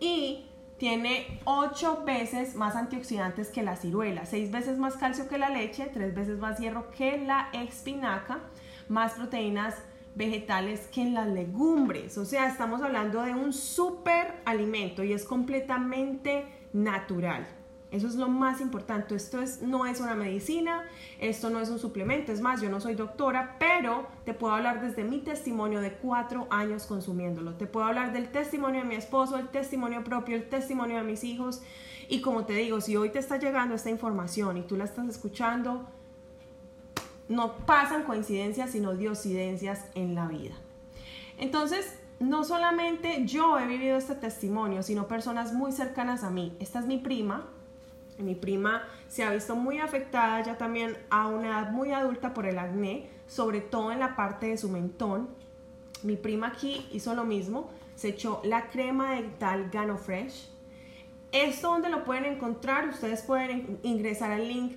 y 0.00 0.50
tiene 0.76 1.40
8 1.44 2.02
veces 2.04 2.56
más 2.56 2.74
antioxidantes 2.74 3.50
que 3.50 3.62
la 3.62 3.76
ciruela, 3.76 4.26
6 4.26 4.50
veces 4.50 4.76
más 4.76 4.96
calcio 4.96 5.28
que 5.28 5.38
la 5.38 5.50
leche, 5.50 5.88
3 5.94 6.12
veces 6.16 6.38
más 6.40 6.58
hierro 6.58 6.90
que 6.90 7.16
la 7.16 7.48
espinaca, 7.52 8.40
más 8.88 9.12
proteínas 9.12 9.76
vegetales 10.16 10.88
que 10.88 11.04
las 11.04 11.28
legumbres. 11.28 12.18
O 12.18 12.24
sea, 12.24 12.48
estamos 12.48 12.82
hablando 12.82 13.22
de 13.22 13.34
un 13.34 13.52
super 13.52 14.34
alimento 14.44 15.04
y 15.04 15.12
es 15.12 15.24
completamente 15.24 16.44
natural. 16.72 17.46
Eso 17.94 18.08
es 18.08 18.16
lo 18.16 18.28
más 18.28 18.60
importante. 18.60 19.14
Esto 19.14 19.40
es, 19.40 19.62
no 19.62 19.86
es 19.86 20.00
una 20.00 20.16
medicina, 20.16 20.82
esto 21.20 21.48
no 21.48 21.60
es 21.60 21.68
un 21.68 21.78
suplemento. 21.78 22.32
Es 22.32 22.40
más, 22.40 22.60
yo 22.60 22.68
no 22.68 22.80
soy 22.80 22.96
doctora, 22.96 23.54
pero 23.60 24.08
te 24.24 24.34
puedo 24.34 24.52
hablar 24.52 24.80
desde 24.80 25.04
mi 25.04 25.20
testimonio 25.20 25.80
de 25.80 25.92
cuatro 25.92 26.48
años 26.50 26.86
consumiéndolo. 26.86 27.54
Te 27.54 27.66
puedo 27.66 27.86
hablar 27.86 28.12
del 28.12 28.32
testimonio 28.32 28.80
de 28.80 28.88
mi 28.88 28.96
esposo, 28.96 29.36
el 29.36 29.46
testimonio 29.46 30.02
propio, 30.02 30.34
el 30.34 30.48
testimonio 30.48 30.96
de 30.96 31.04
mis 31.04 31.22
hijos. 31.22 31.62
Y 32.08 32.20
como 32.20 32.44
te 32.44 32.54
digo, 32.54 32.80
si 32.80 32.96
hoy 32.96 33.10
te 33.10 33.20
está 33.20 33.36
llegando 33.38 33.76
esta 33.76 33.90
información 33.90 34.56
y 34.56 34.62
tú 34.62 34.76
la 34.76 34.86
estás 34.86 35.06
escuchando, 35.08 35.86
no 37.28 37.58
pasan 37.58 38.02
coincidencias, 38.02 38.70
sino 38.70 38.94
diosidencias 38.94 39.84
en 39.94 40.16
la 40.16 40.26
vida. 40.26 40.56
Entonces, 41.38 41.96
no 42.18 42.42
solamente 42.42 43.24
yo 43.24 43.56
he 43.60 43.68
vivido 43.68 43.96
este 43.96 44.16
testimonio, 44.16 44.82
sino 44.82 45.06
personas 45.06 45.52
muy 45.52 45.70
cercanas 45.70 46.24
a 46.24 46.30
mí. 46.30 46.56
Esta 46.58 46.80
es 46.80 46.86
mi 46.86 46.98
prima, 46.98 47.46
mi 48.18 48.34
prima 48.34 48.84
se 49.08 49.24
ha 49.24 49.30
visto 49.30 49.56
muy 49.56 49.78
afectada 49.78 50.42
ya 50.42 50.56
también 50.56 50.96
a 51.10 51.28
una 51.28 51.48
edad 51.48 51.70
muy 51.70 51.92
adulta 51.92 52.34
por 52.34 52.46
el 52.46 52.58
acné, 52.58 53.08
sobre 53.26 53.60
todo 53.60 53.92
en 53.92 53.98
la 53.98 54.16
parte 54.16 54.46
de 54.46 54.56
su 54.56 54.68
mentón. 54.68 55.28
Mi 56.02 56.16
prima 56.16 56.48
aquí 56.48 56.86
hizo 56.92 57.14
lo 57.14 57.24
mismo, 57.24 57.70
se 57.94 58.08
echó 58.08 58.40
la 58.44 58.68
crema 58.68 59.12
dental 59.14 59.70
Gano 59.70 59.96
Fresh. 59.96 60.50
Esto 61.32 61.68
donde 61.68 61.88
lo 61.88 62.04
pueden 62.04 62.26
encontrar, 62.26 62.88
ustedes 62.88 63.22
pueden 63.22 63.78
ingresar 63.82 64.30
al 64.30 64.46
link 64.46 64.76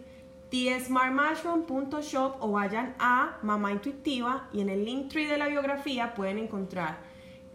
tsmartmushroom.shop 0.50 2.38
o 2.40 2.52
vayan 2.52 2.96
a 3.00 3.38
Mamá 3.44 3.74
Intuitiva 3.74 4.48
y 4.54 4.62
en 4.62 4.70
el 4.70 4.86
link 4.86 5.10
tree 5.10 5.28
de 5.28 5.38
la 5.38 5.50
biografía 5.50 6.14
pueden 6.14 6.38
encontrar 6.38 7.00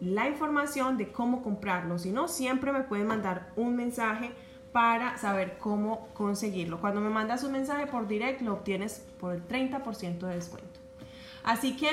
la 0.00 0.28
información 0.28 0.98
de 0.98 1.10
cómo 1.10 1.42
comprarlo. 1.42 1.98
Si 1.98 2.10
no, 2.10 2.28
siempre 2.28 2.72
me 2.72 2.82
pueden 2.82 3.06
mandar 3.06 3.52
un 3.56 3.76
mensaje 3.76 4.32
para 4.72 5.18
saber 5.18 5.58
cómo 5.58 6.08
conseguirlo. 6.14 6.80
Cuando 6.80 7.00
me 7.00 7.10
mandas 7.10 7.44
un 7.44 7.52
mensaje 7.52 7.86
por 7.86 8.08
direct, 8.08 8.40
lo 8.40 8.54
obtienes 8.54 9.04
por 9.20 9.34
el 9.34 9.46
30% 9.46 10.18
de 10.18 10.34
descuento. 10.34 10.80
Así 11.44 11.76
que 11.76 11.88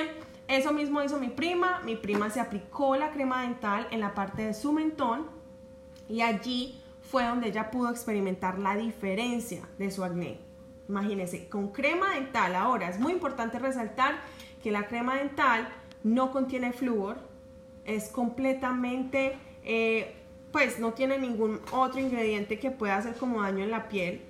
eso 0.48 0.72
mismo 0.72 1.02
hizo 1.02 1.18
mi 1.18 1.28
prima. 1.28 1.80
Mi 1.84 1.96
prima 1.96 2.30
se 2.30 2.40
aplicó 2.40 2.96
la 2.96 3.10
crema 3.10 3.42
dental 3.42 3.86
en 3.90 4.00
la 4.00 4.14
parte 4.14 4.46
de 4.46 4.54
su 4.54 4.72
mentón 4.72 5.26
y 6.08 6.22
allí 6.22 6.80
fue 7.02 7.24
donde 7.24 7.48
ella 7.48 7.70
pudo 7.70 7.90
experimentar 7.90 8.58
la 8.58 8.76
diferencia 8.76 9.62
de 9.78 9.90
su 9.90 10.02
acné. 10.02 10.38
Imagínense, 10.88 11.48
con 11.48 11.68
crema 11.68 12.14
dental. 12.14 12.56
Ahora, 12.56 12.88
es 12.88 12.98
muy 12.98 13.12
importante 13.12 13.58
resaltar 13.58 14.16
que 14.62 14.70
la 14.70 14.86
crema 14.88 15.16
dental 15.16 15.68
no 16.02 16.32
contiene 16.32 16.72
flúor, 16.72 17.18
es 17.84 18.08
completamente 18.08 19.38
eh, 19.62 20.19
pues 20.52 20.78
no 20.78 20.92
tiene 20.92 21.18
ningún 21.18 21.60
otro 21.72 22.00
ingrediente 22.00 22.58
que 22.58 22.70
pueda 22.70 22.96
hacer 22.96 23.14
como 23.14 23.42
daño 23.42 23.64
en 23.64 23.70
la 23.70 23.88
piel, 23.88 24.22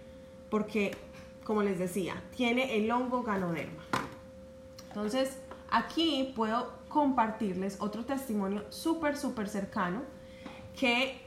porque, 0.50 0.96
como 1.44 1.62
les 1.62 1.78
decía, 1.78 2.22
tiene 2.36 2.76
el 2.76 2.90
hongo 2.90 3.22
ganoderma. 3.22 3.82
Entonces, 4.88 5.38
aquí 5.70 6.32
puedo 6.34 6.72
compartirles 6.88 7.76
otro 7.80 8.04
testimonio 8.04 8.64
súper, 8.70 9.16
súper 9.16 9.48
cercano 9.48 10.02
que, 10.78 11.20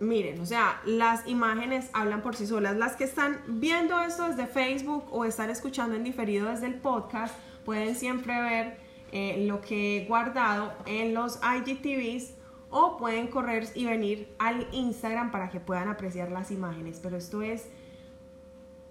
miren, 0.00 0.40
o 0.40 0.46
sea, 0.46 0.80
las 0.86 1.26
imágenes 1.28 1.90
hablan 1.92 2.22
por 2.22 2.34
sí 2.34 2.46
solas. 2.46 2.76
Las 2.76 2.96
que 2.96 3.04
están 3.04 3.42
viendo 3.46 4.00
esto 4.00 4.28
desde 4.28 4.46
Facebook 4.46 5.04
o 5.10 5.24
están 5.24 5.50
escuchando 5.50 5.94
en 5.94 6.04
diferido 6.04 6.48
desde 6.48 6.66
el 6.66 6.74
podcast, 6.74 7.34
pueden 7.64 7.94
siempre 7.94 8.40
ver 8.40 8.76
eh, 9.12 9.44
lo 9.46 9.60
que 9.60 9.98
he 9.98 10.06
guardado 10.06 10.72
en 10.86 11.14
los 11.14 11.38
IGTVs 11.42 12.41
o 12.72 12.96
pueden 12.96 13.28
correr 13.28 13.68
y 13.74 13.84
venir 13.84 14.34
al 14.38 14.66
Instagram 14.72 15.30
para 15.30 15.50
que 15.50 15.60
puedan 15.60 15.88
apreciar 15.88 16.32
las 16.32 16.50
imágenes. 16.50 16.98
Pero 17.00 17.16
esto 17.16 17.42
es 17.42 17.68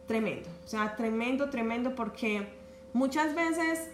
tremendo, 0.07 0.50
o 0.63 0.67
sea, 0.67 0.95
tremendo, 0.95 1.50
tremendo 1.50 1.95
porque 1.95 2.47
muchas 2.93 3.35
veces 3.35 3.89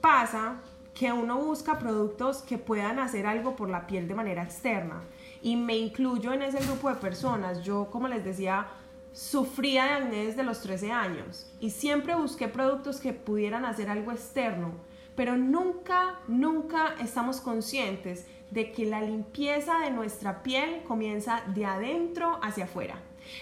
pasa 0.00 0.60
que 0.94 1.12
uno 1.12 1.38
busca 1.38 1.78
productos 1.78 2.42
que 2.42 2.58
puedan 2.58 2.98
hacer 2.98 3.26
algo 3.26 3.54
por 3.54 3.68
la 3.68 3.86
piel 3.86 4.08
de 4.08 4.14
manera 4.14 4.42
externa. 4.42 5.02
Y 5.42 5.56
me 5.56 5.76
incluyo 5.76 6.32
en 6.32 6.42
ese 6.42 6.64
grupo 6.64 6.88
de 6.88 6.96
personas. 6.96 7.64
Yo, 7.64 7.88
como 7.90 8.08
les 8.08 8.24
decía, 8.24 8.66
sufría 9.12 9.84
de 9.84 9.90
acné 9.90 10.26
desde 10.26 10.42
los 10.42 10.60
13 10.60 10.90
años 10.90 11.50
y 11.60 11.70
siempre 11.70 12.14
busqué 12.14 12.48
productos 12.48 13.00
que 13.00 13.12
pudieran 13.12 13.64
hacer 13.64 13.90
algo 13.90 14.12
externo, 14.12 14.72
pero 15.14 15.36
nunca, 15.36 16.20
nunca 16.28 16.94
estamos 17.00 17.40
conscientes 17.40 18.26
de 18.52 18.70
que 18.70 18.84
la 18.84 19.00
limpieza 19.00 19.78
de 19.78 19.90
nuestra 19.90 20.42
piel 20.42 20.82
comienza 20.86 21.42
de 21.54 21.64
adentro 21.64 22.38
hacia 22.42 22.64
afuera. 22.64 22.96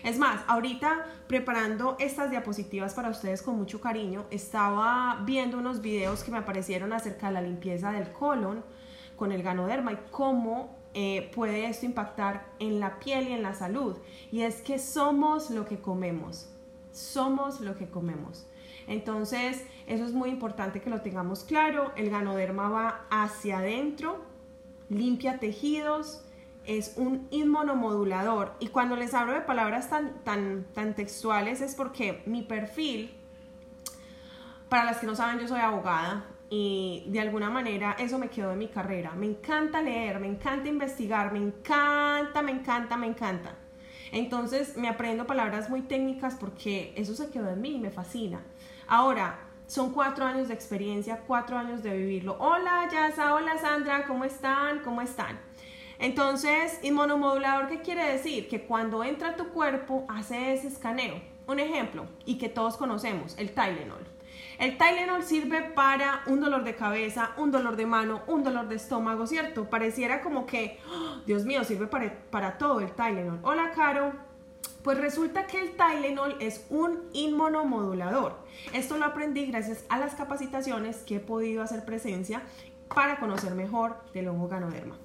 Es 0.04 0.18
más, 0.18 0.42
ahorita 0.46 1.06
preparando 1.26 1.96
estas 1.98 2.30
diapositivas 2.30 2.94
para 2.94 3.10
ustedes 3.10 3.42
con 3.42 3.56
mucho 3.56 3.80
cariño, 3.80 4.24
estaba 4.30 5.22
viendo 5.24 5.58
unos 5.58 5.80
videos 5.80 6.22
que 6.22 6.30
me 6.30 6.38
aparecieron 6.38 6.92
acerca 6.92 7.26
de 7.26 7.32
la 7.34 7.42
limpieza 7.42 7.90
del 7.90 8.12
colon 8.12 8.62
con 9.16 9.32
el 9.32 9.42
ganoderma 9.42 9.92
y 9.92 9.98
cómo 10.12 10.76
eh, 10.94 11.30
puede 11.34 11.66
esto 11.66 11.86
impactar 11.86 12.46
en 12.60 12.78
la 12.78 13.00
piel 13.00 13.28
y 13.28 13.32
en 13.32 13.42
la 13.42 13.54
salud. 13.54 13.96
Y 14.30 14.42
es 14.42 14.62
que 14.62 14.78
somos 14.78 15.50
lo 15.50 15.66
que 15.66 15.80
comemos, 15.80 16.48
somos 16.92 17.60
lo 17.60 17.76
que 17.76 17.88
comemos. 17.88 18.46
Entonces, 18.86 19.66
eso 19.86 20.04
es 20.04 20.12
muy 20.12 20.30
importante 20.30 20.80
que 20.80 20.90
lo 20.90 21.00
tengamos 21.00 21.44
claro. 21.44 21.92
El 21.96 22.10
ganoderma 22.10 22.68
va 22.68 23.06
hacia 23.10 23.58
adentro 23.58 24.29
limpia 24.90 25.38
tejidos, 25.38 26.22
es 26.66 26.94
un 26.96 27.26
inmunomodulador. 27.30 28.54
Y 28.60 28.68
cuando 28.68 28.96
les 28.96 29.14
hablo 29.14 29.32
de 29.32 29.40
palabras 29.40 29.88
tan, 29.88 30.22
tan, 30.24 30.64
tan 30.74 30.94
textuales 30.94 31.62
es 31.62 31.74
porque 31.74 32.22
mi 32.26 32.42
perfil, 32.42 33.14
para 34.68 34.84
las 34.84 34.98
que 34.98 35.06
no 35.06 35.16
saben, 35.16 35.40
yo 35.40 35.48
soy 35.48 35.60
abogada 35.60 36.26
y 36.50 37.04
de 37.06 37.20
alguna 37.20 37.48
manera 37.48 37.96
eso 37.98 38.18
me 38.18 38.28
quedó 38.28 38.50
de 38.50 38.56
mi 38.56 38.68
carrera. 38.68 39.12
Me 39.12 39.26
encanta 39.26 39.80
leer, 39.80 40.20
me 40.20 40.28
encanta 40.28 40.68
investigar, 40.68 41.32
me 41.32 41.38
encanta, 41.38 42.42
me 42.42 42.52
encanta, 42.52 42.96
me 42.96 43.06
encanta. 43.06 43.54
Entonces 44.12 44.76
me 44.76 44.88
aprendo 44.88 45.26
palabras 45.26 45.70
muy 45.70 45.82
técnicas 45.82 46.34
porque 46.34 46.92
eso 46.96 47.14
se 47.14 47.30
quedó 47.30 47.50
en 47.50 47.60
mí 47.60 47.76
y 47.76 47.78
me 47.78 47.90
fascina. 47.90 48.42
Ahora, 48.88 49.49
son 49.70 49.92
cuatro 49.92 50.24
años 50.24 50.48
de 50.48 50.54
experiencia, 50.54 51.22
cuatro 51.28 51.56
años 51.56 51.80
de 51.84 51.96
vivirlo. 51.96 52.36
Hola 52.40 52.88
Yasa, 52.90 53.34
hola 53.34 53.56
Sandra, 53.56 54.04
¿cómo 54.04 54.24
están? 54.24 54.80
¿Cómo 54.80 55.00
están? 55.00 55.38
Entonces, 56.00 56.80
inmunomodulador, 56.82 57.68
¿qué 57.68 57.80
quiere 57.80 58.04
decir? 58.10 58.48
Que 58.48 58.62
cuando 58.62 59.04
entra 59.04 59.28
a 59.28 59.36
tu 59.36 59.50
cuerpo 59.50 60.06
hace 60.08 60.54
ese 60.54 60.66
escaneo. 60.66 61.22
Un 61.46 61.60
ejemplo, 61.60 62.06
y 62.24 62.36
que 62.36 62.48
todos 62.48 62.76
conocemos, 62.76 63.36
el 63.38 63.52
Tylenol. 63.52 64.04
El 64.58 64.76
Tylenol 64.76 65.22
sirve 65.22 65.62
para 65.62 66.22
un 66.26 66.40
dolor 66.40 66.64
de 66.64 66.74
cabeza, 66.74 67.30
un 67.36 67.52
dolor 67.52 67.76
de 67.76 67.86
mano, 67.86 68.22
un 68.26 68.42
dolor 68.42 68.66
de 68.66 68.74
estómago, 68.74 69.28
¿cierto? 69.28 69.70
Pareciera 69.70 70.20
como 70.20 70.46
que, 70.46 70.80
¡oh! 70.92 71.20
Dios 71.26 71.44
mío, 71.44 71.62
sirve 71.62 71.86
para, 71.86 72.12
para 72.30 72.58
todo 72.58 72.80
el 72.80 72.90
Tylenol. 72.90 73.38
Hola, 73.42 73.70
Caro. 73.70 74.29
Pues 74.82 74.98
resulta 74.98 75.46
que 75.46 75.60
el 75.60 75.72
Tylenol 75.76 76.36
es 76.40 76.64
un 76.70 77.00
inmunomodulador. 77.12 78.36
Esto 78.72 78.96
lo 78.96 79.04
aprendí 79.04 79.46
gracias 79.46 79.84
a 79.88 79.98
las 79.98 80.14
capacitaciones 80.14 80.98
que 80.98 81.16
he 81.16 81.20
podido 81.20 81.62
hacer 81.62 81.84
presencia 81.84 82.42
para 82.94 83.20
conocer 83.20 83.54
mejor 83.54 83.96
del 84.14 84.28
hongo 84.28 84.48
ganoderma. 84.48 84.96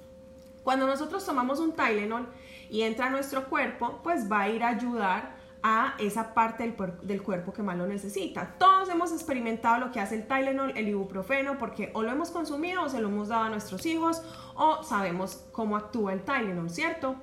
Cuando 0.64 0.86
nosotros 0.86 1.24
tomamos 1.24 1.60
un 1.60 1.72
Tylenol 1.72 2.26
y 2.70 2.82
entra 2.82 3.06
a 3.06 3.10
nuestro 3.10 3.48
cuerpo, 3.48 4.00
pues 4.02 4.30
va 4.30 4.42
a 4.42 4.48
ir 4.48 4.64
a 4.64 4.68
ayudar 4.68 5.36
a 5.62 5.94
esa 5.98 6.32
parte 6.32 6.62
del, 6.62 6.76
del, 7.02 7.22
cuerpo 7.22 7.52
que 7.52 7.62
más 7.62 7.76
lo 7.76 7.86
necesita. 7.86 8.54
Todos 8.58 8.88
hemos 8.88 9.12
experimentado 9.12 9.78
lo 9.78 9.92
que 9.92 10.00
hace 10.00 10.14
el 10.16 10.26
Tylenol, 10.26 10.72
el 10.76 10.88
ibuprofeno, 10.88 11.58
porque 11.58 11.90
o 11.92 12.02
lo 12.02 12.10
hemos 12.10 12.30
consumido 12.30 12.82
o 12.82 12.88
se 12.88 13.00
lo 13.00 13.08
hemos 13.08 13.28
dado 13.28 13.44
a 13.44 13.50
nuestros 13.50 13.84
hijos 13.84 14.22
o 14.54 14.82
sabemos 14.82 15.44
cómo 15.52 15.76
actúa 15.76 16.12
el 16.12 16.22
Tylenol, 16.22 16.70
¿cierto? 16.70 17.16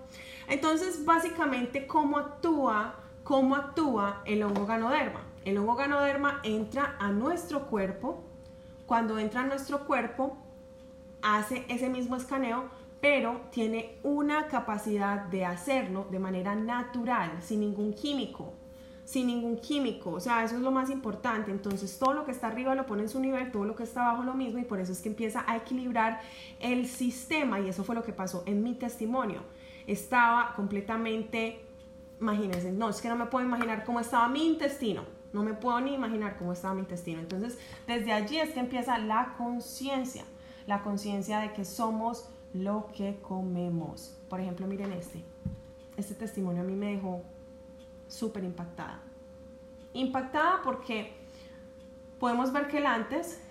Entonces, 0.48 1.06
básicamente, 1.06 1.88
¿cómo 1.88 2.18
actúa, 2.18 2.96
cómo 3.24 3.56
actúa 3.56 4.22
el 4.26 4.44
hongo 4.44 4.66
ganoderma? 4.66 5.22
El 5.46 5.58
hongo 5.58 5.76
ganoderma 5.76 6.40
entra 6.44 6.96
a 7.00 7.12
nuestro 7.12 7.68
cuerpo. 7.68 8.24
Cuando 8.86 9.18
entra 9.18 9.42
a 9.42 9.46
nuestro 9.46 9.86
cuerpo, 9.86 10.38
hace 11.22 11.66
ese 11.70 11.90
mismo 11.90 12.16
escaneo, 12.16 12.66
pero 13.02 13.42
tiene 13.52 13.98
una 14.04 14.48
capacidad 14.48 15.26
de 15.26 15.46
hacerlo 15.46 16.08
de 16.12 16.20
manera 16.20 16.56
natural, 16.56 17.32
sin 17.42 17.62
ningún 17.62 17.94
químico 17.94 18.54
sin 19.06 19.28
ningún 19.28 19.58
químico, 19.58 20.12
o 20.12 20.20
sea, 20.20 20.44
eso 20.44 20.56
es 20.56 20.62
lo 20.62 20.72
más 20.72 20.90
importante. 20.90 21.52
Entonces, 21.52 21.98
todo 22.00 22.14
lo 22.14 22.26
que 22.26 22.32
está 22.32 22.48
arriba 22.48 22.74
lo 22.76 22.86
pone 22.86 23.04
en 23.04 23.10
su 23.10 23.20
nivel, 23.20 23.52
todo 23.52 23.66
lo 23.66 23.76
que 23.76 23.84
está 23.84 24.08
abajo 24.08 24.24
lo 24.24 24.34
mismo 24.34 24.60
y 24.60 24.64
por 24.64 24.80
eso 24.80 24.92
es 24.92 25.02
que 25.02 25.10
empieza 25.10 25.44
a 25.48 25.58
equilibrar 25.58 26.22
el 26.60 26.88
sistema 26.88 27.60
y 27.60 27.70
eso 27.70 27.84
fue 27.84 27.96
lo 27.96 28.04
que 28.04 28.14
pasó 28.14 28.44
en 28.46 28.64
mi 28.64 28.76
testimonio. 28.76 29.42
Estaba 29.88 30.54
completamente, 30.56 31.66
imagínense, 32.20 32.72
no, 32.72 32.90
es 32.90 33.02
que 33.02 33.10
no 33.10 33.16
me 33.16 33.26
puedo 33.26 33.46
imaginar 33.46 33.84
cómo 33.84 34.00
estaba 34.00 34.28
mi 34.30 34.46
intestino, 34.46 35.04
no 35.34 35.44
me 35.44 35.54
puedo 35.54 35.80
ni 35.82 35.94
imaginar 35.94 36.38
cómo 36.38 36.54
estaba 36.54 36.74
mi 36.74 36.82
intestino. 36.82 37.20
Entonces, 37.20 37.58
desde 37.88 38.14
allí 38.14 38.40
es 38.40 38.52
que 38.52 38.60
empieza 38.60 38.98
la 38.98 39.34
conciencia, 39.38 40.24
la 40.68 40.82
conciencia 40.84 41.40
de 41.40 41.54
que 41.54 41.66
somos 41.66 42.30
lo 42.54 42.88
que 42.96 43.20
comemos. 43.22 44.18
Por 44.30 44.40
ejemplo, 44.40 44.68
miren 44.68 44.94
este, 44.94 45.24
este 45.98 46.14
testimonio 46.14 46.62
a 46.62 46.66
mí 46.66 46.76
me 46.76 46.96
dejó 46.96 47.22
súper 48.08 48.44
impactada. 48.44 49.02
Impactada 49.94 50.62
porque 50.64 51.14
podemos 52.20 52.54
ver 52.54 52.68
que 52.68 52.78
el 52.78 52.86
antes, 52.86 53.42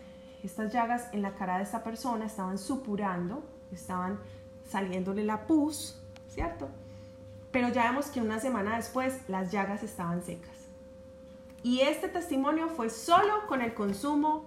estas 0.43 0.73
llagas 0.73 1.09
en 1.12 1.23
la 1.23 1.35
cara 1.35 1.59
de 1.59 1.65
esta 1.65 1.83
persona 1.83 2.27
estaban 2.27 2.59
supurando, 2.59 3.43
estaban 3.71 4.19
saliéndole 4.69 5.25
la 5.25 5.47
pus, 5.47 6.01
¿cierto? 6.33 6.69
Pero 7.51 7.69
ya 7.69 7.85
vemos 7.85 8.07
que 8.07 8.21
una 8.21 8.41
semana 8.41 8.77
después 8.77 9.29
las 9.29 9.53
llagas 9.53 9.83
estaban 9.83 10.23
secas. 10.23 10.57
Y 11.62 11.81
este 11.81 12.09
testimonio 12.09 12.69
fue 12.69 12.91
solo 12.91 13.47
con 13.47 13.61
el 13.61 13.75
consumo 13.75 14.47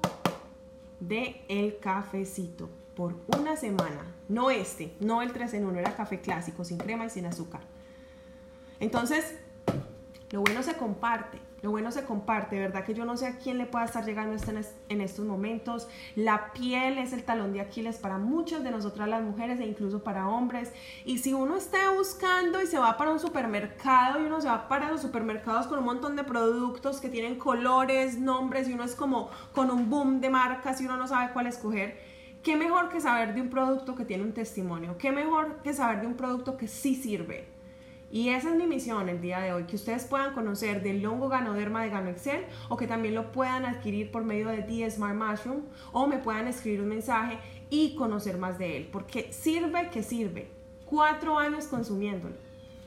de 1.00 1.46
el 1.48 1.80
cafecito 1.80 2.70
por 2.96 3.16
una 3.38 3.56
semana. 3.56 4.04
No 4.28 4.50
este, 4.50 4.96
no 5.00 5.22
el 5.22 5.32
3 5.32 5.54
en 5.54 5.66
1, 5.66 5.80
era 5.80 5.96
café 5.96 6.20
clásico, 6.20 6.66
sin 6.66 6.78
crema 6.78 7.06
y 7.06 7.10
sin 7.10 7.26
azúcar. 7.26 7.62
Entonces, 8.80 9.36
lo 10.32 10.42
bueno 10.42 10.64
se 10.64 10.76
comparte, 10.76 11.40
lo 11.66 11.72
bueno 11.72 11.92
se 11.92 12.06
comparte, 12.06 12.60
¿verdad? 12.60 12.86
Que 12.86 12.94
yo 12.94 13.06
no 13.06 13.18
sé 13.18 13.26
a 13.26 13.38
quién 13.40 13.58
le 13.58 13.66
pueda 13.66 13.86
estar 13.86 14.06
llegando 14.06 14.36
esto 14.36 14.52
en 14.88 15.02
estos 15.02 15.26
momentos. 15.26 15.88
La 16.16 16.54
piel 16.54 17.00
es 17.00 17.12
el 17.12 17.24
talón 17.24 17.54
de 17.54 17.60
Aquiles 17.60 17.98
para 17.98 18.20
muchas 18.20 18.64
de 18.64 18.70
nosotras 18.70 19.10
las 19.10 19.24
mujeres 19.24 19.60
e 19.60 19.66
incluso 19.66 20.04
para 20.04 20.28
hombres. 20.28 20.72
Y 21.06 21.18
si 21.18 21.34
uno 21.34 21.58
está 21.58 21.90
buscando 21.90 22.62
y 22.62 22.68
se 22.68 22.78
va 22.78 22.98
para 22.98 23.10
un 23.10 23.20
supermercado 23.20 24.22
y 24.22 24.28
uno 24.28 24.42
se 24.42 24.48
va 24.48 24.68
para 24.68 24.92
los 24.92 25.02
supermercados 25.02 25.66
con 25.66 25.80
un 25.80 25.86
montón 25.86 26.16
de 26.16 26.24
productos 26.24 27.02
que 27.02 27.10
tienen 27.10 27.40
colores, 27.40 28.20
nombres 28.20 28.70
y 28.70 28.74
uno 28.74 28.84
es 28.84 28.94
como 28.94 29.32
con 29.52 29.72
un 29.72 29.90
boom 29.90 30.22
de 30.22 30.30
marcas 30.30 30.80
y 30.82 30.86
uno 30.86 30.98
no 30.98 31.08
sabe 31.08 31.34
cuál 31.34 31.48
escoger. 31.48 31.98
¿Qué 32.44 32.56
mejor 32.56 32.90
que 32.90 33.02
saber 33.02 33.34
de 33.34 33.42
un 33.42 33.50
producto 33.50 33.96
que 33.96 34.06
tiene 34.06 34.24
un 34.24 34.34
testimonio? 34.34 35.00
¿Qué 35.00 35.12
mejor 35.12 35.64
que 35.64 35.74
saber 35.74 36.02
de 36.02 36.06
un 36.06 36.14
producto 36.14 36.58
que 36.58 36.68
sí 36.68 36.94
sirve? 36.94 37.55
Y 38.16 38.30
esa 38.30 38.52
es 38.52 38.56
mi 38.56 38.66
misión 38.66 39.10
el 39.10 39.20
día 39.20 39.42
de 39.42 39.52
hoy, 39.52 39.66
que 39.66 39.76
ustedes 39.76 40.06
puedan 40.06 40.34
conocer 40.34 40.82
del 40.82 41.06
hongo 41.06 41.28
ganoderma 41.28 41.84
de 41.84 41.90
Gano 41.90 42.10
Excel 42.10 42.46
o 42.70 42.78
que 42.78 42.88
también 42.88 43.14
lo 43.14 43.34
puedan 43.34 43.66
adquirir 43.66 44.10
por 44.10 44.24
medio 44.24 44.48
de 44.48 44.62
The 44.62 44.90
Smart 44.90 45.18
Mushroom 45.18 45.64
o 45.92 46.08
me 46.08 46.20
puedan 46.20 46.48
escribir 46.48 46.80
un 46.80 46.88
mensaje 46.88 47.38
y 47.70 47.94
conocer 47.96 48.38
más 48.38 48.58
de 48.58 48.78
él, 48.78 48.90
porque 48.90 49.34
sirve 49.34 49.90
que 49.90 50.02
sirve. 50.02 50.50
Cuatro 50.86 51.38
años 51.38 51.68
consumiéndolo. 51.68 52.38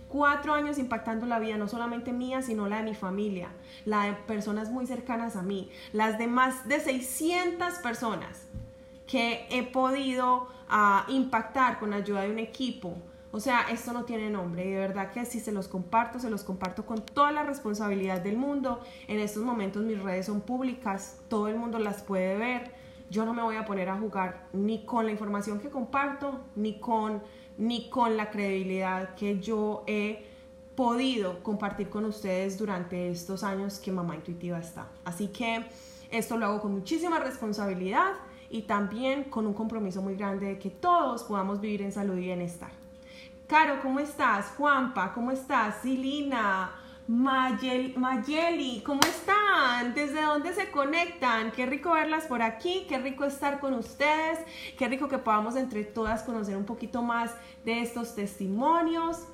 Cuatro 0.09 0.55
años 0.55 0.79
impactando 0.79 1.27
la 1.27 1.39
vida, 1.39 1.59
no 1.59 1.69
solamente 1.69 2.11
mía, 2.15 2.41
sino 2.41 2.67
la 2.67 2.79
de 2.79 2.85
mi 2.85 2.95
familia, 2.95 3.51
la 3.85 4.05
de 4.05 4.15
personas 4.15 4.71
muy 4.71 4.87
cercanas 4.87 5.37
a 5.37 5.43
mí, 5.43 5.71
las 5.93 6.17
de 6.17 6.27
más 6.27 6.67
de 6.67 6.81
600 6.81 7.75
personas 7.83 8.47
que 9.07 9.47
he 9.51 9.63
podido 9.63 10.49
ah, 10.71 11.05
impactar 11.09 11.79
con 11.79 11.91
la 11.91 11.97
ayuda 11.97 12.23
de 12.23 12.31
un 12.31 12.39
equipo, 12.39 12.97
o 13.31 13.41
sea, 13.41 13.67
esto 13.71 13.93
no 13.93 14.05
tiene 14.05 14.31
nombre 14.31 14.65
y 14.65 14.71
de 14.71 14.79
verdad 14.79 15.11
que 15.13 15.25
si 15.27 15.39
se 15.39 15.53
los 15.53 15.69
comparto, 15.69 16.19
se 16.19 16.31
los 16.31 16.45
comparto 16.45 16.87
con 16.87 17.05
toda 17.05 17.31
la 17.31 17.43
responsabilidad 17.43 18.23
del 18.23 18.39
mundo. 18.39 18.81
En 19.07 19.19
estos 19.19 19.43
momentos 19.43 19.85
mis 19.85 20.03
redes 20.03 20.27
son 20.27 20.41
públicas, 20.41 21.21
todo 21.29 21.49
el 21.49 21.57
mundo 21.57 21.79
las 21.79 22.03
puede 22.03 22.39
ver. 22.39 22.73
Yo 23.11 23.27
no 23.27 23.35
me 23.35 23.43
voy 23.43 23.57
a 23.57 23.67
poner 23.67 23.91
a 23.91 23.99
jugar 23.99 24.47
ni 24.53 24.85
con 24.85 25.05
la 25.05 25.13
información 25.13 25.61
que 25.61 25.69
comparto, 25.69 26.41
ni 26.57 26.81
con, 26.81 27.23
ni 27.59 27.91
con 27.91 28.17
la 28.17 28.31
credibilidad 28.31 29.15
que 29.15 29.41
yo 29.41 29.85
he 29.87 30.27
podido 30.75 31.43
compartir 31.43 31.91
con 31.91 32.07
ustedes 32.07 32.57
durante 32.57 33.11
estos 33.11 33.43
años 33.43 33.79
que 33.79 33.93
Mamá 33.93 34.15
Intuitiva 34.15 34.59
está. 34.59 34.89
Así 35.05 35.29
que 35.29 35.67
esto 36.11 36.39
lo 36.39 36.47
hago 36.47 36.61
con 36.63 36.73
muchísima 36.73 37.19
responsabilidad 37.19 38.13
y 38.49 38.63
también 38.63 39.25
con 39.25 39.47
un 39.47 39.53
compromiso 39.53 40.01
muy 40.01 40.17
grande 40.17 40.47
de 40.47 40.59
que 40.59 40.71
todos 40.71 41.25
podamos 41.25 41.61
vivir 41.61 41.83
en 41.83 41.93
salud 41.93 42.17
y 42.17 42.21
bienestar. 42.21 42.88
Caro, 43.49 43.81
¿cómo 43.83 43.99
estás? 43.99 44.53
Juanpa, 44.59 45.15
¿cómo 45.15 45.31
estás? 45.31 45.77
Silina, 45.81 46.71
Mayeli, 47.07 48.83
¿cómo 48.85 49.01
están? 49.01 49.95
¿Desde 49.95 50.21
dónde 50.21 50.53
se 50.53 50.71
conectan? 50.71 51.51
Qué 51.53 51.65
rico 51.65 51.93
verlas 51.93 52.27
por 52.27 52.43
aquí, 52.43 52.85
qué 52.91 52.99
rico 52.99 53.25
estar 53.25 53.59
con 53.59 53.73
ustedes, 53.73 54.39
qué 54.77 54.87
rico 54.87 55.09
que 55.09 55.17
podamos 55.17 55.57
entre 55.57 55.85
todas 55.85 56.25
conocer 56.25 56.59
un 56.59 56.67
poquito 56.67 57.01
más 57.01 57.35
de 57.65 57.81
estos 57.81 58.15
testimonios. 58.15 59.25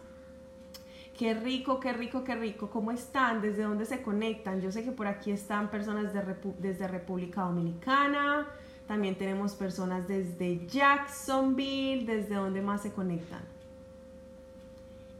Qué 1.18 1.34
rico, 1.34 1.80
qué 1.80 1.92
rico, 1.92 2.22
qué 2.22 2.36
rico. 2.36 2.70
¿Cómo 2.70 2.92
están? 2.92 3.42
¿Desde 3.42 3.64
dónde 3.64 3.84
se 3.84 4.00
conectan? 4.00 4.60
Yo 4.60 4.70
sé 4.70 4.84
que 4.84 4.92
por 4.92 5.08
aquí 5.08 5.32
están 5.32 5.72
personas 5.72 6.12
desde 6.60 6.86
República 6.86 7.42
Dominicana. 7.42 8.46
También 8.86 9.18
tenemos 9.18 9.56
personas 9.56 10.06
desde 10.06 10.64
Jacksonville. 10.68 12.06
¿Desde 12.06 12.36
dónde 12.36 12.62
más 12.62 12.82
se 12.82 12.92
conectan? 12.92 13.53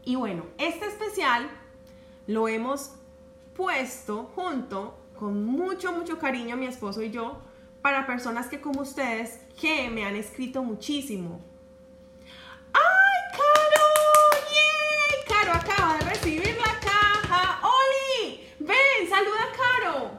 Y 0.05 0.15
bueno, 0.15 0.45
este 0.59 0.85
especial 0.85 1.49
lo 2.27 2.47
hemos 2.47 2.91
puesto 3.55 4.31
junto 4.35 4.95
con 5.17 5.45
mucho, 5.45 5.91
mucho 5.93 6.19
cariño 6.19 6.55
mi 6.57 6.67
esposo 6.67 7.01
y 7.01 7.09
yo 7.09 7.41
para 7.81 8.05
personas 8.05 8.47
que 8.47 8.61
como 8.61 8.81
ustedes 8.81 9.39
que 9.59 9.89
me 9.89 10.05
han 10.05 10.15
escrito 10.15 10.61
muchísimo. 10.61 11.41
¡Ay, 12.73 13.31
Caro! 13.31 13.85
¡Yay! 14.51 15.25
Caro 15.27 15.53
acaba 15.53 15.97
de 15.97 16.05
recibir 16.05 16.55
la 16.57 16.79
caja. 16.79 17.61
¡Oli! 17.63 18.47
Ven, 18.59 19.09
saluda 19.09 19.39
a 19.41 19.57
Caro. 19.57 20.11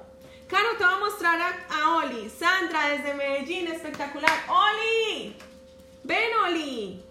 Caro 0.48 0.68
te 0.78 0.84
va 0.84 0.96
a 0.96 0.98
mostrar 0.98 1.40
a, 1.40 1.66
a 1.70 1.96
Oli. 1.98 2.28
Sandra 2.28 2.88
desde 2.88 3.14
Medellín, 3.14 3.68
espectacular. 3.68 4.32
¡Oli! 4.48 5.36
Ven, 6.02 6.30
Oli. 6.44 7.05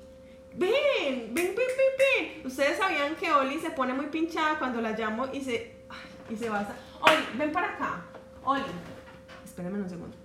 Ven, 0.57 1.33
ven, 1.33 1.33
ven, 1.33 1.55
ven, 1.55 1.93
ven. 1.97 2.47
Ustedes 2.47 2.77
sabían 2.77 3.15
que 3.15 3.31
Oli 3.31 3.59
se 3.59 3.71
pone 3.71 3.93
muy 3.93 4.05
pinchada 4.05 4.57
cuando 4.57 4.81
la 4.81 4.91
llamo 4.91 5.27
y 5.33 5.41
se, 5.41 5.75
y 6.29 6.35
se 6.37 6.49
basa. 6.49 6.75
Oli, 7.01 7.37
ven 7.37 7.51
para 7.51 7.73
acá. 7.73 8.05
Oli, 8.43 8.63
espérame 9.43 9.81
un 9.81 9.89
segundo. 9.89 10.15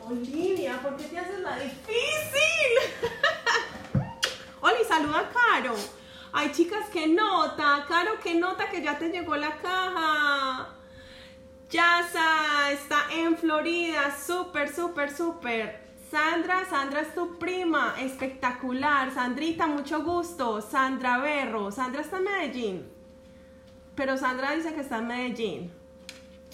Olivia, 0.00 0.80
¿por 0.82 0.96
qué 0.96 1.04
te 1.04 1.18
haces 1.18 1.40
la 1.40 1.58
difícil? 1.58 2.72
Oli, 4.60 4.84
saluda 4.86 5.20
a 5.20 5.28
Caro. 5.28 5.74
Ay, 6.32 6.52
chicas, 6.52 6.88
qué 6.92 7.06
nota. 7.06 7.84
Caro, 7.88 8.12
qué 8.22 8.34
nota 8.34 8.68
que 8.68 8.82
ya 8.82 8.98
te 8.98 9.08
llegó 9.08 9.36
la 9.36 9.56
caja. 9.56 10.74
Yasa 11.70 12.70
está 12.72 13.06
en 13.12 13.36
Florida. 13.36 14.14
Súper, 14.16 14.74
súper, 14.74 15.14
súper. 15.14 15.87
Sandra, 16.10 16.64
Sandra 16.64 17.02
es 17.02 17.14
tu 17.14 17.38
prima, 17.38 17.94
espectacular. 18.00 19.12
Sandrita, 19.12 19.66
mucho 19.66 20.02
gusto. 20.02 20.62
Sandra 20.62 21.18
Berro, 21.18 21.70
Sandra 21.70 22.00
está 22.00 22.16
en 22.16 22.24
Medellín. 22.24 22.86
Pero 23.94 24.16
Sandra 24.16 24.52
dice 24.52 24.72
que 24.72 24.80
está 24.80 24.98
en 24.98 25.06
Medellín. 25.06 25.70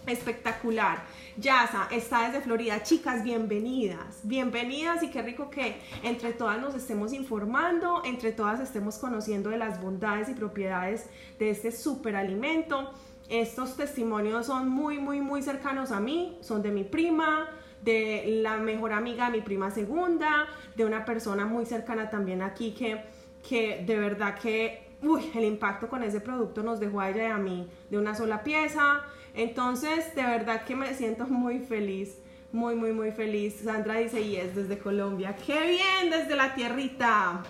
Espectacular. 0.08 1.04
Yasa 1.36 1.86
está 1.92 2.26
desde 2.26 2.40
Florida. 2.40 2.82
Chicas, 2.82 3.22
bienvenidas. 3.22 4.20
Bienvenidas 4.24 5.04
y 5.04 5.10
qué 5.10 5.22
rico 5.22 5.50
que 5.50 5.80
entre 6.02 6.32
todas 6.32 6.60
nos 6.60 6.74
estemos 6.74 7.12
informando, 7.12 8.02
entre 8.04 8.32
todas 8.32 8.58
estemos 8.58 8.98
conociendo 8.98 9.50
de 9.50 9.58
las 9.58 9.80
bondades 9.80 10.28
y 10.28 10.34
propiedades 10.34 11.06
de 11.38 11.50
este 11.50 11.70
superalimento. 11.70 12.90
Estos 13.28 13.76
testimonios 13.76 14.46
son 14.46 14.68
muy, 14.68 14.98
muy, 14.98 15.20
muy 15.20 15.42
cercanos 15.42 15.92
a 15.92 16.00
mí. 16.00 16.38
Son 16.40 16.60
de 16.60 16.72
mi 16.72 16.82
prima, 16.82 17.48
de 17.84 18.40
la 18.42 18.56
mejor 18.56 18.92
amiga 18.92 19.26
de 19.26 19.32
mi 19.32 19.40
prima 19.40 19.70
segunda, 19.70 20.46
de 20.76 20.84
una 20.84 21.04
persona 21.04 21.44
muy 21.44 21.66
cercana 21.66 22.10
también 22.10 22.42
aquí 22.42 22.72
que, 22.72 23.02
que 23.46 23.84
de 23.86 23.98
verdad 23.98 24.38
que 24.38 24.84
uy, 25.02 25.30
el 25.34 25.44
impacto 25.44 25.88
con 25.88 26.02
ese 26.02 26.20
producto 26.20 26.62
nos 26.62 26.80
dejó 26.80 27.00
a 27.00 27.10
ella 27.10 27.28
y 27.28 27.30
a 27.30 27.38
mí 27.38 27.68
de 27.90 27.98
una 27.98 28.14
sola 28.14 28.42
pieza. 28.42 29.02
Entonces, 29.34 30.14
de 30.14 30.22
verdad 30.22 30.64
que 30.64 30.76
me 30.76 30.94
siento 30.94 31.26
muy 31.26 31.58
feliz, 31.58 32.18
muy, 32.52 32.74
muy, 32.74 32.92
muy 32.92 33.10
feliz. 33.10 33.60
Sandra 33.64 33.96
dice, 33.96 34.20
y 34.20 34.36
es 34.36 34.54
desde 34.54 34.78
Colombia. 34.78 35.36
¡Qué 35.36 35.60
bien! 35.60 36.10
Desde 36.10 36.36
la 36.36 36.54
tierrita. 36.54 37.42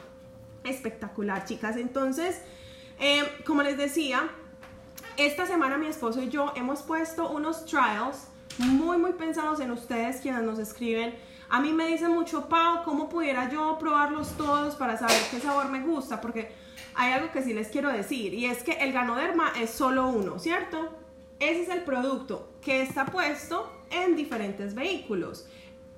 Espectacular, 0.64 1.44
chicas. 1.44 1.76
Entonces, 1.76 2.40
eh, 2.98 3.22
como 3.44 3.62
les 3.62 3.76
decía, 3.76 4.30
esta 5.16 5.46
semana 5.46 5.78
mi 5.78 5.86
esposo 5.86 6.22
y 6.22 6.28
yo 6.28 6.52
hemos 6.56 6.82
puesto 6.82 7.30
unos 7.30 7.66
trials 7.66 8.28
muy, 8.58 8.98
muy 8.98 9.12
pensados 9.12 9.60
en 9.60 9.70
ustedes 9.70 10.20
quienes 10.20 10.42
nos 10.42 10.58
escriben 10.58 11.14
A 11.48 11.60
mí 11.60 11.72
me 11.72 11.86
dicen 11.86 12.12
mucho, 12.12 12.48
Pau, 12.48 12.84
¿cómo 12.84 13.08
pudiera 13.08 13.50
yo 13.50 13.76
probarlos 13.78 14.36
todos 14.36 14.74
para 14.76 14.96
saber 14.96 15.20
qué 15.30 15.40
sabor 15.40 15.68
me 15.70 15.80
gusta? 15.80 16.20
Porque 16.20 16.52
hay 16.94 17.12
algo 17.12 17.30
que 17.32 17.42
sí 17.42 17.52
les 17.52 17.68
quiero 17.68 17.90
decir 17.90 18.34
y 18.34 18.46
es 18.46 18.62
que 18.62 18.72
el 18.72 18.92
Ganoderma 18.92 19.52
es 19.60 19.70
solo 19.70 20.08
uno, 20.08 20.38
¿cierto? 20.38 20.90
Ese 21.40 21.62
es 21.62 21.68
el 21.68 21.82
producto 21.82 22.48
que 22.62 22.82
está 22.82 23.06
puesto 23.06 23.70
en 23.90 24.16
diferentes 24.16 24.74
vehículos. 24.74 25.46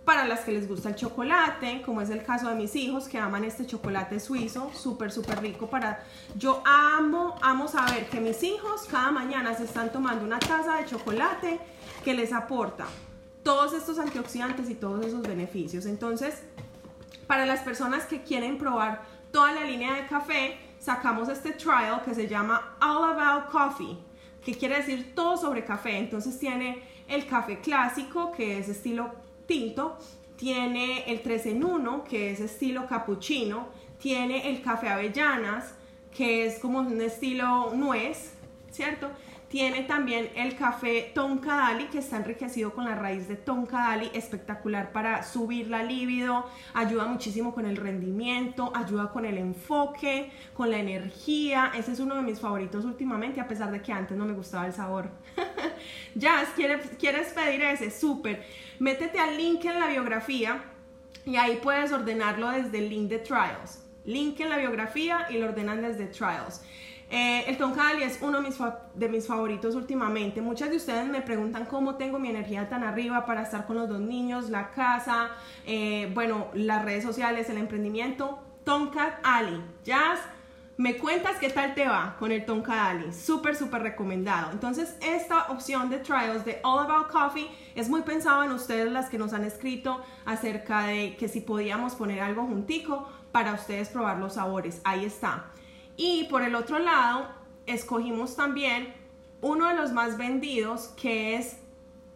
Para 0.07 0.25
las 0.25 0.43
que 0.43 0.53
les 0.53 0.69
gusta 0.69 0.91
el 0.91 0.95
chocolate, 0.95 1.83
como 1.85 2.01
es 2.01 2.11
el 2.11 2.23
caso 2.23 2.49
de 2.49 2.55
mis 2.55 2.77
hijos 2.77 3.09
que 3.09 3.19
aman 3.19 3.43
este 3.43 3.67
chocolate 3.67 4.21
suizo, 4.21 4.71
súper, 4.73 5.11
súper 5.11 5.41
rico 5.41 5.67
para... 5.67 6.01
Yo 6.37 6.63
amo, 6.65 7.35
amo 7.43 7.67
saber 7.67 8.09
que 8.09 8.21
mis 8.21 8.41
hijos 8.45 8.87
cada 8.89 9.11
mañana 9.11 9.53
se 9.55 9.65
están 9.65 9.91
tomando 9.91 10.25
una 10.25 10.39
taza 10.39 10.77
de 10.77 10.85
chocolate 10.85 11.59
que 12.05 12.15
les 12.15 12.33
aporta 12.33 12.87
todos 13.43 13.73
estos 13.73 13.99
antioxidantes 13.99 14.71
y 14.71 14.77
todos 14.77 15.05
esos 15.05 15.23
beneficios. 15.23 15.87
Entonces, 15.87 16.41
para 17.27 17.45
las 17.45 17.63
personas 17.63 18.07
que 18.07 18.23
quieren 18.23 18.59
probar 18.59 19.03
toda 19.33 19.51
la 19.51 19.65
línea 19.65 19.95
de 19.95 20.07
café, 20.07 20.57
sacamos 20.79 21.29
este 21.29 21.51
trial 21.51 22.03
que 22.05 22.15
se 22.15 22.29
llama 22.29 22.77
All 22.81 23.11
About 23.13 23.51
Coffee, 23.51 23.99
que 24.45 24.55
quiere 24.55 24.77
decir 24.77 25.17
todo 25.17 25.37
sobre 25.37 25.65
café. 25.65 25.99
Entonces 25.99 26.39
tiene 26.39 26.85
el 27.09 27.27
café 27.27 27.59
clásico, 27.59 28.31
que 28.31 28.61
es 28.61 28.69
estilo 28.69 29.26
tinto, 29.47 29.99
tiene 30.37 31.05
el 31.11 31.23
3 31.23 31.47
en 31.47 31.65
1, 31.65 32.05
que 32.05 32.31
es 32.31 32.41
estilo 32.41 32.87
cappuccino, 32.87 33.69
tiene 33.99 34.51
el 34.51 34.63
café 34.63 34.89
avellanas, 34.89 35.75
que 36.15 36.47
es 36.47 36.59
como 36.59 36.81
un 36.81 37.01
estilo 37.01 37.73
nuez, 37.75 38.35
¿cierto? 38.71 39.11
Tiene 39.49 39.83
también 39.85 40.29
el 40.35 40.57
café 40.57 41.13
Tonka 41.15 41.57
Dali, 41.57 41.85
que 41.85 41.99
está 41.99 42.17
enriquecido 42.17 42.75
con 42.75 42.85
la 42.85 42.97
raíz 42.97 43.29
de 43.29 43.37
Tonka 43.37 43.79
Dali, 43.79 44.11
espectacular 44.13 44.91
para 44.91 45.23
subir 45.23 45.71
la 45.71 45.85
libido, 45.85 46.47
ayuda 46.75 47.07
muchísimo 47.07 47.55
con 47.55 47.65
el 47.65 47.77
rendimiento, 47.77 48.73
ayuda 48.75 49.13
con 49.13 49.25
el 49.25 49.39
enfoque, 49.39 50.33
con 50.53 50.71
la 50.71 50.79
energía. 50.79 51.71
Ese 51.77 51.93
es 51.93 52.01
uno 52.01 52.17
de 52.17 52.23
mis 52.23 52.41
favoritos 52.41 52.85
últimamente, 52.85 53.41
a 53.41 53.47
pesar 53.47 53.71
de 53.71 53.81
que 53.81 53.93
antes 53.93 54.19
no 54.19 54.27
me 54.27 54.33
gustaba 54.33 54.67
el 54.67 54.73
sabor. 54.73 55.11
Jazz, 56.15 56.49
¿quieres, 56.55 56.91
¿quieres 56.99 57.29
pedir 57.29 57.63
ese? 57.63 57.91
Súper. 57.91 58.45
Métete 58.79 59.19
al 59.19 59.37
link 59.37 59.65
en 59.65 59.81
la 59.81 59.89
biografía 59.89 60.63
y 61.25 61.37
ahí 61.37 61.59
puedes 61.63 61.93
ordenarlo 61.93 62.51
desde 62.51 62.79
el 62.79 62.89
link 62.89 63.09
de 63.09 63.19
Trials. 63.19 63.83
Link 64.05 64.39
en 64.41 64.51
la 64.51 64.59
biografía 64.59 65.27
y 65.31 65.39
lo 65.39 65.47
ordenan 65.47 65.83
desde 65.83 66.07
Trials. 66.07 66.63
Eh, 67.09 67.45
el 67.47 67.57
Tonkali 67.57 68.03
es 68.03 68.19
uno 68.21 68.43
de 68.95 69.09
mis, 69.09 69.27
favoritos 69.27 69.75
últimamente. 69.75 70.41
Muchas 70.41 70.71
de 70.71 70.77
ustedes 70.77 71.07
me 71.07 71.23
preguntan 71.23 71.67
cómo 71.67 71.95
tengo 71.95 72.19
mi 72.19 72.31
energía 72.31 72.69
tan 72.69 72.83
arriba 72.83 73.27
para 73.27 73.43
estar 73.43 73.67
con 73.67 73.77
los 73.77 73.89
dos 73.89 74.01
niños, 74.01 74.51
la 74.51 74.71
casa, 74.71 75.31
eh, 75.67 76.11
bueno, 76.15 76.49
las 76.55 76.85
redes 76.85 77.05
sociales, 77.05 77.49
el 77.49 77.59
emprendimiento. 77.59 78.41
Tonka 78.65 79.21
Ali. 79.23 79.63
Jazz, 79.85 80.19
me 80.79 80.99
cuentas 80.99 81.39
qué 81.39 81.49
tal 81.49 81.75
te 81.75 81.87
va 81.87 82.17
con 82.19 82.33
el 82.33 82.45
Tonka 82.45 82.91
Ali. 82.91 83.11
Súper, 83.13 83.57
súper 83.57 83.83
recomendado. 83.83 84.53
Entonces, 84.53 84.97
esta 85.01 85.47
opción 85.49 85.89
de 85.89 85.99
trials 85.99 86.45
de 86.45 86.61
All 86.63 86.85
About 86.85 87.11
Coffee 87.11 87.49
es 87.75 87.89
muy 87.89 88.03
pensado 88.03 88.43
en 88.43 88.53
ustedes 88.53 88.93
las 88.93 89.09
que 89.09 89.17
nos 89.17 89.33
han 89.33 89.45
escrito 89.45 90.03
acerca 90.27 90.87
de 90.87 91.17
que 91.17 91.29
si 91.29 91.41
podíamos 91.41 91.95
poner 91.95 92.21
algo 92.21 92.43
juntico 92.43 93.09
para 93.33 93.55
ustedes 93.55 93.89
probar 93.89 94.19
los 94.19 94.35
sabores. 94.35 94.83
Ahí 94.85 95.07
está. 95.07 95.47
Y 95.97 96.25
por 96.25 96.43
el 96.43 96.55
otro 96.55 96.79
lado, 96.79 97.27
escogimos 97.65 98.37
también 98.37 98.93
uno 99.41 99.69
de 99.69 99.75
los 99.75 99.93
más 99.93 100.19
vendidos 100.19 100.89
que 101.01 101.37
es 101.37 101.59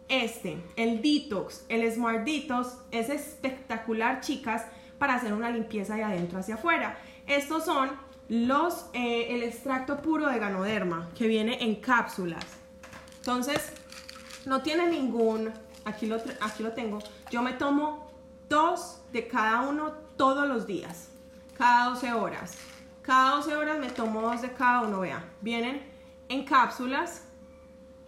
este, 0.07 0.61
el 0.75 1.01
Detox, 1.01 1.65
el 1.67 1.91
Smart 1.91 2.25
Detox. 2.25 2.77
Es 2.91 3.09
espectacular, 3.09 4.21
chicas, 4.21 4.67
para 4.99 5.15
hacer 5.15 5.33
una 5.33 5.49
limpieza 5.49 5.95
de 5.95 6.03
adentro 6.03 6.37
hacia 6.37 6.55
afuera. 6.55 6.99
Estos 7.25 7.65
son 7.65 7.89
los, 8.31 8.85
eh, 8.93 9.35
el 9.35 9.43
extracto 9.43 9.97
puro 9.97 10.29
de 10.29 10.39
Ganoderma, 10.39 11.09
que 11.17 11.27
viene 11.27 11.61
en 11.65 11.75
cápsulas. 11.75 12.45
Entonces, 13.17 13.73
no 14.45 14.61
tiene 14.61 14.87
ningún, 14.87 15.51
aquí 15.83 16.07
lo, 16.07 16.15
aquí 16.15 16.63
lo 16.63 16.71
tengo, 16.71 16.99
yo 17.29 17.41
me 17.41 17.51
tomo 17.51 18.09
dos 18.47 19.01
de 19.11 19.27
cada 19.27 19.63
uno 19.63 19.91
todos 20.15 20.47
los 20.47 20.65
días, 20.65 21.09
cada 21.57 21.89
12 21.89 22.13
horas. 22.13 22.57
Cada 23.01 23.35
12 23.35 23.53
horas 23.53 23.79
me 23.79 23.89
tomo 23.89 24.21
dos 24.21 24.41
de 24.41 24.53
cada 24.53 24.83
uno, 24.83 25.01
vean. 25.01 25.25
Vienen 25.41 25.81
en 26.29 26.45
cápsulas. 26.45 27.25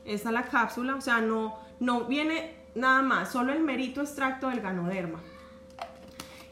Esta 0.05 0.29
es 0.29 0.33
la 0.33 0.43
cápsula, 0.43 0.95
o 0.95 1.01
sea, 1.01 1.19
no, 1.19 1.59
no 1.81 2.05
viene 2.05 2.55
nada 2.75 3.01
más, 3.01 3.29
solo 3.29 3.51
el 3.51 3.59
merito 3.59 3.99
extracto 3.99 4.47
del 4.47 4.61
ganoderma. 4.61 5.19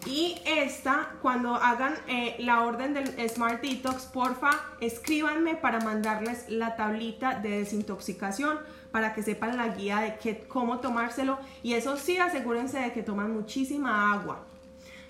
Y 0.05 0.41
esta, 0.45 1.13
cuando 1.21 1.55
hagan 1.55 1.93
eh, 2.07 2.35
la 2.39 2.61
orden 2.61 2.93
del 2.93 3.29
Smart 3.29 3.61
Detox, 3.61 4.05
porfa, 4.05 4.49
escríbanme 4.79 5.55
para 5.55 5.79
mandarles 5.79 6.49
la 6.49 6.75
tablita 6.75 7.39
de 7.39 7.59
desintoxicación 7.59 8.59
para 8.91 9.13
que 9.13 9.21
sepan 9.21 9.57
la 9.57 9.69
guía 9.69 9.99
de 9.99 10.45
cómo 10.47 10.79
tomárselo. 10.79 11.37
Y 11.61 11.73
eso 11.73 11.97
sí, 11.97 12.17
asegúrense 12.17 12.79
de 12.79 12.91
que 12.93 13.03
toman 13.03 13.31
muchísima 13.31 14.13
agua. 14.13 14.43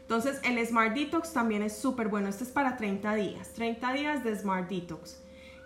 Entonces 0.02 0.42
el 0.44 0.66
Smart 0.68 0.94
Detox 0.94 1.32
también 1.32 1.64
es 1.64 1.78
súper 1.78 2.10
bueno. 2.10 2.28
Este 2.28 2.44
es 2.44 2.50
para 2.50 2.76
30 2.76 3.16
días. 3.16 3.54
30 3.54 3.94
días 3.94 4.24
de 4.26 4.36
Smart 4.36 4.70
Detox. 4.70 5.22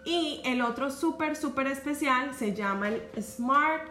Y 0.05 0.39
el 0.45 0.61
otro 0.61 0.91
súper, 0.91 1.35
súper 1.35 1.65
especial 1.65 2.35
se 2.35 2.53
llama 2.53 2.89
el 2.89 3.01
Smart 3.19 3.87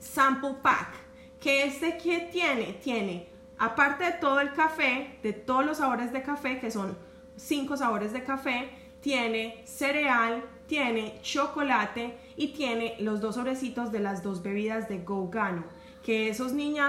Sample 0.00 0.56
Pack. 0.62 0.88
Que 1.40 1.64
este 1.64 1.92
tiene, 1.92 2.72
tiene, 2.82 3.28
aparte 3.62 4.02
de 4.02 4.12
todo 4.12 4.40
el 4.40 4.52
café, 4.52 5.18
de 5.22 5.32
todos 5.32 5.64
los 5.64 5.78
sabores 5.78 6.12
de 6.12 6.20
café, 6.20 6.58
que 6.58 6.72
son 6.72 6.98
5 7.36 7.76
sabores 7.76 8.12
de 8.12 8.24
café, 8.24 8.70
tiene 9.00 9.62
cereal, 9.64 10.42
tiene 10.66 11.20
chocolate 11.22 12.18
y 12.36 12.48
tiene 12.48 12.96
los 12.98 13.20
dos 13.20 13.36
sobrecitos 13.36 13.92
de 13.92 14.00
las 14.00 14.24
dos 14.24 14.42
bebidas 14.42 14.88
de 14.88 14.98
Go 14.98 15.30
Gano. 15.30 15.62
Que 16.02 16.28
esos 16.28 16.52
niñas 16.52 16.88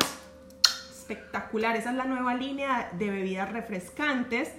espectacular. 0.89 1.75
Esa 1.75 1.91
es 1.91 1.95
la 1.95 2.05
nueva 2.05 2.33
línea 2.33 2.89
de 2.97 3.11
bebidas 3.11 3.51
refrescantes. 3.51 4.51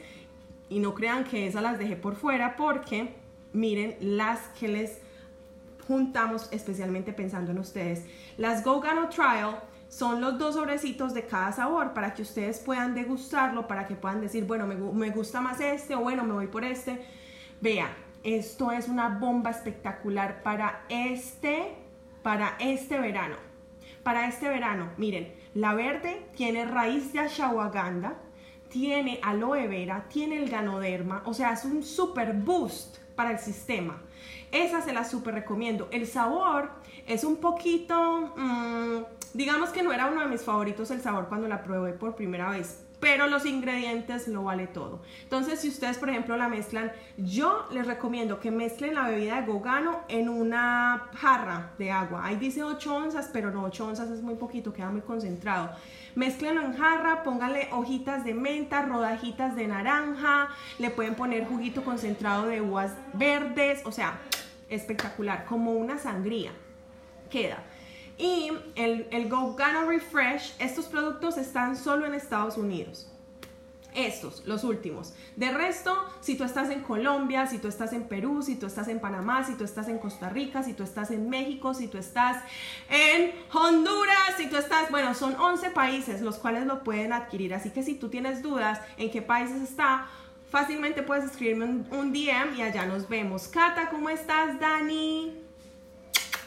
Y 0.68 0.78
no 0.78 0.94
crean 0.94 1.24
que 1.24 1.48
esas 1.48 1.64
las 1.64 1.80
dejé 1.80 1.96
por 1.96 2.14
fuera 2.14 2.54
porque 2.54 3.12
miren 3.52 3.96
las 4.00 4.38
que 4.60 4.68
les 4.68 4.98
juntamos 5.88 6.48
especialmente 6.52 7.12
pensando 7.12 7.50
en 7.50 7.58
ustedes. 7.58 8.04
Las 8.36 8.62
Go 8.62 8.80
Gano 8.80 9.08
Trial 9.08 9.58
son 9.94 10.20
los 10.20 10.38
dos 10.38 10.56
sobrecitos 10.56 11.14
de 11.14 11.24
cada 11.24 11.52
sabor 11.52 11.94
para 11.94 12.14
que 12.14 12.22
ustedes 12.22 12.58
puedan 12.58 12.96
degustarlo, 12.96 13.68
para 13.68 13.86
que 13.86 13.94
puedan 13.94 14.20
decir, 14.20 14.44
bueno, 14.44 14.66
me, 14.66 15.10
gusta 15.10 15.40
más 15.40 15.60
este 15.60 15.94
o 15.94 16.00
bueno, 16.00 16.24
me 16.24 16.32
voy 16.32 16.48
por 16.48 16.64
este. 16.64 17.06
Vean, 17.60 17.90
esto 18.24 18.72
es 18.72 18.88
una 18.88 19.08
bomba 19.08 19.50
espectacular 19.50 20.42
para 20.42 20.84
este, 20.88 21.76
para 22.24 22.56
este 22.58 22.98
verano. 22.98 23.36
Para 24.02 24.26
este 24.26 24.48
verano, 24.48 24.90
miren, 24.96 25.32
la 25.54 25.74
verde 25.74 26.26
tiene 26.34 26.64
raíz 26.64 27.12
de 27.12 27.20
ashwagandha, 27.20 28.14
tiene 28.68 29.20
aloe 29.22 29.68
vera, 29.68 30.06
tiene 30.08 30.38
el 30.38 30.50
ganoderma, 30.50 31.22
o 31.24 31.34
sea, 31.34 31.52
es 31.52 31.64
un 31.64 31.84
super 31.84 32.32
boost 32.32 32.98
para 33.14 33.30
el 33.30 33.38
sistema. 33.38 34.02
Esa 34.50 34.82
se 34.82 34.92
la 34.92 35.04
super 35.04 35.34
recomiendo. 35.34 35.88
El 35.92 36.08
sabor 36.08 36.70
es 37.06 37.22
un 37.22 37.36
poquito, 37.36 38.32
mm, 38.36 39.02
digamos 39.34 39.70
que 39.70 39.82
no 39.82 39.92
era 39.92 40.06
uno 40.06 40.22
de 40.22 40.28
mis 40.28 40.42
favoritos 40.42 40.90
el 40.90 41.02
sabor 41.02 41.28
cuando 41.28 41.48
la 41.48 41.62
probé 41.62 41.92
por 41.92 42.14
primera 42.14 42.50
vez, 42.50 42.84
pero 43.00 43.26
los 43.26 43.44
ingredientes 43.44 44.28
lo 44.28 44.44
vale 44.44 44.66
todo. 44.66 45.02
Entonces, 45.24 45.60
si 45.60 45.68
ustedes, 45.68 45.98
por 45.98 46.08
ejemplo, 46.08 46.36
la 46.36 46.48
mezclan, 46.48 46.92
yo 47.18 47.66
les 47.72 47.86
recomiendo 47.86 48.40
que 48.40 48.50
mezclen 48.50 48.94
la 48.94 49.08
bebida 49.08 49.40
de 49.40 49.46
Gogano 49.46 50.00
en 50.08 50.28
una 50.28 51.10
jarra 51.14 51.72
de 51.76 51.90
agua. 51.90 52.24
Ahí 52.24 52.36
dice 52.36 52.62
8 52.62 52.94
onzas, 52.94 53.28
pero 53.32 53.50
no 53.50 53.64
8 53.64 53.88
onzas 53.88 54.08
es 54.08 54.22
muy 54.22 54.36
poquito, 54.36 54.72
queda 54.72 54.90
muy 54.90 55.02
concentrado. 55.02 55.72
Mezclenlo 56.14 56.62
en 56.62 56.76
jarra, 56.76 57.24
pónganle 57.24 57.68
hojitas 57.72 58.24
de 58.24 58.34
menta, 58.34 58.82
rodajitas 58.82 59.56
de 59.56 59.66
naranja, 59.66 60.48
le 60.78 60.90
pueden 60.90 61.16
poner 61.16 61.44
juguito 61.44 61.84
concentrado 61.84 62.46
de 62.46 62.62
uvas 62.62 62.94
verdes, 63.12 63.82
o 63.84 63.90
sea, 63.90 64.20
espectacular, 64.70 65.44
como 65.44 65.72
una 65.72 65.98
sangría. 65.98 66.52
Queda. 67.28 67.64
Y 68.16 68.52
el, 68.76 69.08
el 69.10 69.28
Go 69.28 69.56
Refresh, 69.88 70.54
estos 70.58 70.86
productos 70.86 71.36
están 71.36 71.76
solo 71.76 72.06
en 72.06 72.14
Estados 72.14 72.56
Unidos. 72.56 73.10
Estos, 73.94 74.42
los 74.44 74.64
últimos. 74.64 75.14
De 75.36 75.52
resto, 75.52 75.96
si 76.20 76.36
tú 76.36 76.42
estás 76.42 76.68
en 76.70 76.82
Colombia, 76.82 77.46
si 77.46 77.58
tú 77.58 77.68
estás 77.68 77.92
en 77.92 78.08
Perú, 78.08 78.42
si 78.42 78.56
tú 78.56 78.66
estás 78.66 78.88
en 78.88 78.98
Panamá, 78.98 79.44
si 79.44 79.54
tú 79.54 79.62
estás 79.62 79.86
en 79.86 79.98
Costa 79.98 80.28
Rica, 80.28 80.64
si 80.64 80.74
tú 80.74 80.82
estás 80.82 81.12
en 81.12 81.30
México, 81.30 81.74
si 81.74 81.86
tú 81.86 81.96
estás 81.96 82.42
en 82.90 83.32
Honduras, 83.52 84.34
si 84.36 84.48
tú 84.48 84.56
estás, 84.56 84.90
bueno, 84.90 85.14
son 85.14 85.36
11 85.36 85.70
países 85.70 86.22
los 86.22 86.38
cuales 86.38 86.66
lo 86.66 86.82
pueden 86.82 87.12
adquirir. 87.12 87.54
Así 87.54 87.70
que 87.70 87.84
si 87.84 87.94
tú 87.94 88.08
tienes 88.08 88.42
dudas 88.42 88.80
en 88.96 89.12
qué 89.12 89.22
países 89.22 89.62
está, 89.62 90.08
fácilmente 90.50 91.04
puedes 91.04 91.24
escribirme 91.24 91.64
un, 91.64 91.86
un 91.92 92.12
DM 92.12 92.56
y 92.56 92.62
allá 92.62 92.86
nos 92.86 93.08
vemos. 93.08 93.46
Cata, 93.46 93.90
¿cómo 93.90 94.10
estás, 94.10 94.58
Dani? 94.58 95.43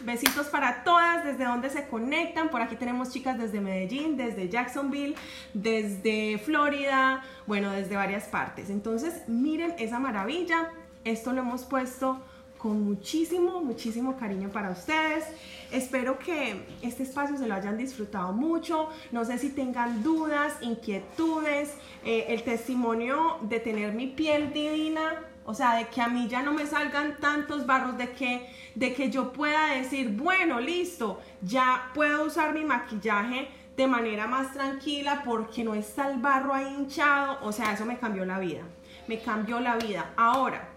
Besitos 0.02 0.48
para 0.48 0.84
todas, 0.84 1.24
desde 1.24 1.46
donde 1.46 1.70
se 1.70 1.88
conectan. 1.88 2.50
Por 2.50 2.62
aquí 2.62 2.76
tenemos 2.76 3.12
chicas 3.12 3.38
desde 3.38 3.62
Medellín, 3.62 4.18
desde 4.18 4.50
Jacksonville, 4.50 5.16
desde 5.54 6.38
Florida, 6.40 7.24
bueno, 7.46 7.72
desde 7.72 7.96
varias 7.96 8.26
partes. 8.26 8.70
Entonces, 8.70 9.28
miren 9.28 9.74
esa 9.80 10.00
maravilla. 10.00 10.70
Esto 11.04 11.32
lo 11.34 11.42
hemos 11.42 11.64
puesto 11.64 12.22
con 12.58 12.84
muchísimo, 12.84 13.62
muchísimo 13.62 14.18
cariño 14.18 14.50
para 14.50 14.72
ustedes. 14.72 15.26
Espero 15.72 16.18
que 16.18 16.66
este 16.82 17.04
espacio 17.04 17.38
se 17.38 17.48
lo 17.48 17.56
hayan 17.56 17.78
disfrutado 17.78 18.34
mucho. 18.34 18.90
No 19.12 19.26
sé 19.26 19.38
si 19.38 19.50
tengan 19.50 20.04
dudas, 20.04 20.54
inquietudes, 20.62 21.74
eh, 22.04 22.26
el 22.30 22.44
testimonio 22.44 23.38
de 23.42 23.60
tener 23.60 23.94
mi 23.94 24.08
piel 24.08 24.54
divina, 24.54 25.24
o 25.50 25.54
sea, 25.54 25.76
de 25.76 25.88
que 25.88 26.02
a 26.02 26.10
mí 26.10 26.28
ya 26.28 26.44
no 26.44 26.52
me 26.52 26.66
salgan 26.66 27.16
tantos 27.22 27.66
barros, 27.66 27.98
de 27.98 28.12
que, 28.12 28.54
de 28.76 28.94
que 28.94 29.10
yo 29.10 29.32
pueda 29.32 29.68
decir, 29.76 30.10
bueno, 30.10 30.60
listo, 30.60 31.22
ya 31.42 31.90
puedo 31.94 32.26
usar 32.26 32.54
mi 32.54 32.66
maquillaje 32.66 33.48
de 33.78 33.88
manera 33.88 34.28
más 34.28 34.52
tranquila 34.52 35.22
porque 35.24 35.64
no 35.64 35.74
está 35.74 36.12
el 36.12 36.20
barro 36.20 36.54
ahí 36.54 36.68
hinchado. 36.68 37.38
O 37.44 37.54
sea, 37.54 37.72
eso 37.72 37.86
me 37.86 37.98
cambió 37.98 38.26
la 38.26 38.40
vida. 38.40 38.64
Me 39.08 39.22
cambió 39.22 39.62
la 39.62 39.78
vida. 39.78 40.12
Ahora, 40.18 40.68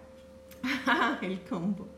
el 1.20 1.40
combo. 1.40 1.88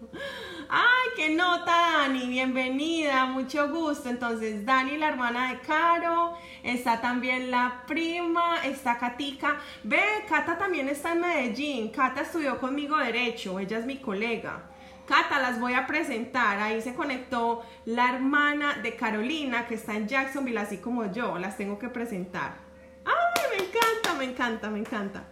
Ay, 0.74 1.10
qué 1.16 1.28
nota, 1.28 1.66
Dani. 1.66 2.28
Bienvenida, 2.28 3.26
mucho 3.26 3.68
gusto. 3.68 4.08
Entonces, 4.08 4.64
Dani, 4.64 4.96
la 4.96 5.08
hermana 5.08 5.52
de 5.52 5.60
Caro, 5.60 6.32
está 6.62 6.98
también 6.98 7.50
la 7.50 7.82
prima, 7.86 8.56
está 8.64 8.96
Katica. 8.96 9.58
Ve, 9.84 10.00
Cata 10.26 10.56
también 10.56 10.88
está 10.88 11.12
en 11.12 11.20
Medellín. 11.20 11.90
Cata 11.90 12.22
estudió 12.22 12.58
conmigo 12.58 12.96
Derecho, 12.96 13.58
ella 13.58 13.76
es 13.76 13.84
mi 13.84 13.98
colega. 13.98 14.62
Cata, 15.06 15.40
las 15.40 15.60
voy 15.60 15.74
a 15.74 15.86
presentar. 15.86 16.58
Ahí 16.58 16.80
se 16.80 16.94
conectó 16.94 17.62
la 17.84 18.08
hermana 18.08 18.76
de 18.82 18.96
Carolina, 18.96 19.66
que 19.66 19.74
está 19.74 19.94
en 19.94 20.08
Jacksonville, 20.08 20.58
así 20.58 20.78
como 20.78 21.12
yo. 21.12 21.36
Las 21.36 21.58
tengo 21.58 21.78
que 21.78 21.90
presentar. 21.90 22.56
¡Ay, 23.04 23.58
me 23.58 23.66
encanta, 23.66 24.14
me 24.14 24.24
encanta, 24.24 24.70
me 24.70 24.78
encanta! 24.78 25.24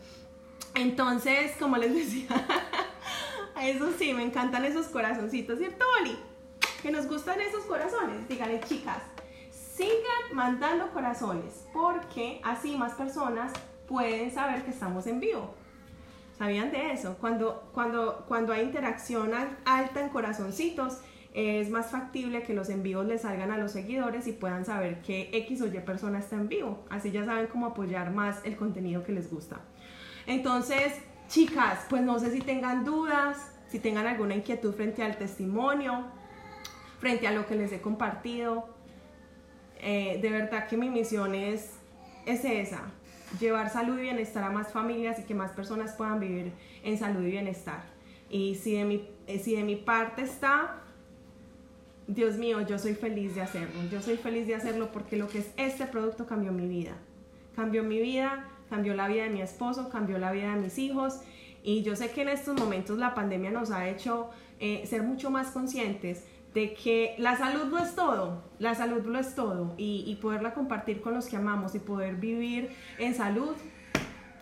Entonces, 0.75 1.53
como 1.59 1.79
les 1.79 1.95
decía. 1.95 2.29
Eso 3.63 3.93
sí, 3.99 4.13
me 4.15 4.23
encantan 4.23 4.65
esos 4.65 4.87
corazoncitos, 4.87 5.59
¿cierto, 5.59 5.85
Oli? 6.01 6.17
Que 6.83 6.91
nos 6.91 7.07
gustan 7.07 7.41
esos 7.41 7.65
corazones. 7.65 8.27
Díganle, 8.29 8.61
chicas, 8.61 9.03
sigan 9.51 10.35
mandando 10.35 10.91
corazones 10.93 11.67
porque 11.73 12.41
así 12.43 12.77
más 12.77 12.95
personas 12.95 13.53
pueden 13.87 14.33
saber 14.33 14.63
que 14.65 14.71
estamos 14.71 15.07
en 15.07 15.21
vivo. 15.21 15.55
¿Sabían 16.39 16.71
de 16.71 16.93
eso? 16.93 17.19
Cuando, 17.21 17.69
cuando, 17.75 18.25
cuando 18.27 18.55
hay 18.55 18.63
interacción 18.63 19.33
alta 19.67 20.01
en 20.01 20.09
corazoncitos, 20.09 20.99
es 21.35 21.69
más 21.69 21.91
factible 21.91 22.43
que 22.43 22.55
los 22.55 22.71
envíos 22.71 23.07
les 23.07 23.23
salgan 23.23 23.51
a 23.51 23.59
los 23.59 23.73
seguidores 23.73 24.27
y 24.27 24.33
puedan 24.33 24.65
saber 24.65 25.03
que 25.03 25.29
X 25.33 25.61
o 25.61 25.67
Y 25.67 25.79
persona 25.81 26.19
está 26.19 26.37
en 26.37 26.49
vivo. 26.49 26.85
Así 26.89 27.11
ya 27.11 27.25
saben 27.25 27.47
cómo 27.49 27.67
apoyar 27.67 28.11
más 28.11 28.41
el 28.45 28.57
contenido 28.57 29.05
que 29.05 29.13
les 29.13 29.31
gusta. 29.31 29.61
Entonces, 30.27 30.95
chicas, 31.29 31.85
pues 31.89 32.03
no 32.03 32.19
sé 32.19 32.33
si 32.33 32.41
tengan 32.41 32.85
dudas, 32.85 33.50
si 33.71 33.79
tengan 33.79 34.07
alguna 34.07 34.35
inquietud 34.35 34.75
frente 34.75 35.03
al 35.03 35.17
testimonio, 35.17 36.05
frente 36.99 37.27
a 37.27 37.33
lo 37.33 37.47
que 37.47 37.55
les 37.55 37.73
he 37.73 37.81
compartido. 37.81 38.69
Eh, 39.79 40.19
de 40.21 40.31
verdad 40.31 40.69
que 40.69 40.77
mi 40.77 40.91
misión 40.91 41.35
es, 41.35 41.71
es 42.27 42.45
esa, 42.45 42.83
llevar 43.39 43.71
salud 43.71 43.99
y 43.99 44.03
bienestar 44.03 44.45
a 44.45 44.51
más 44.51 44.73
familias 44.73 45.19
y 45.21 45.23
que 45.23 45.35
más 45.35 45.53
personas 45.53 45.95
puedan 45.95 46.21
vivir 46.21 46.53
en 46.83 46.99
salud 46.99 47.23
y 47.23 47.31
bienestar. 47.31 47.83
Y 48.29 48.57
si 48.57 48.75
de 48.75 48.85
mi, 48.85 49.09
eh, 49.27 49.39
si 49.39 49.55
de 49.55 49.63
mi 49.63 49.77
parte 49.77 50.23
está, 50.23 50.83
Dios 52.07 52.37
mío, 52.37 52.61
yo 52.67 52.79
soy 52.79 52.95
feliz 52.95 53.37
de 53.37 53.43
hacerlo. 53.43 53.81
Yo 53.91 54.03
soy 54.03 54.17
feliz 54.17 54.47
de 54.49 54.57
hacerlo 54.57 54.91
porque 54.93 55.17
lo 55.17 55.29
que 55.29 55.39
es 55.39 55.51
este 55.57 55.87
producto 55.87 56.27
cambió 56.27 56.51
mi 56.51 56.67
vida. 56.67 56.97
Cambió 57.55 57.85
mi 57.85 58.01
vida, 58.01 58.49
cambió 58.69 58.95
la 58.95 59.07
vida 59.09 59.25
de 59.25 59.31
mi 59.31 59.43
esposo, 59.43 59.89
cambió 59.91 60.19
la 60.19 60.33
vida 60.33 60.55
de 60.55 60.61
mis 60.61 60.77
hijos 60.79 61.21
y 61.63 61.83
yo 61.83 61.97
sé 61.97 62.11
que 62.11 62.23
en 62.23 62.29
estos 62.29 62.59
momentos 62.59 62.99
la 62.99 63.15
pandemia 63.15 63.51
nos 63.51 63.71
ha 63.71 63.89
hecho 63.89 64.31
eh, 64.59 64.85
ser 64.87 65.03
mucho 65.03 65.31
más 65.31 65.49
conscientes 65.49 66.25
de 66.55 66.75
que 66.75 67.15
la 67.19 67.37
salud 67.37 67.67
no 67.67 67.79
es 67.79 67.95
todo, 67.95 68.43
la 68.59 68.75
salud 68.75 69.03
no 69.05 69.19
es 69.19 69.35
todo 69.35 69.75
y, 69.77 70.19
poderla 70.21 70.53
compartir 70.53 71.01
con 71.01 71.15
los 71.15 71.27
que 71.27 71.37
amamos 71.37 71.75
y 71.75 71.79
poder 71.79 72.17
vivir 72.17 72.71
en 72.99 73.15
salud, 73.15 73.55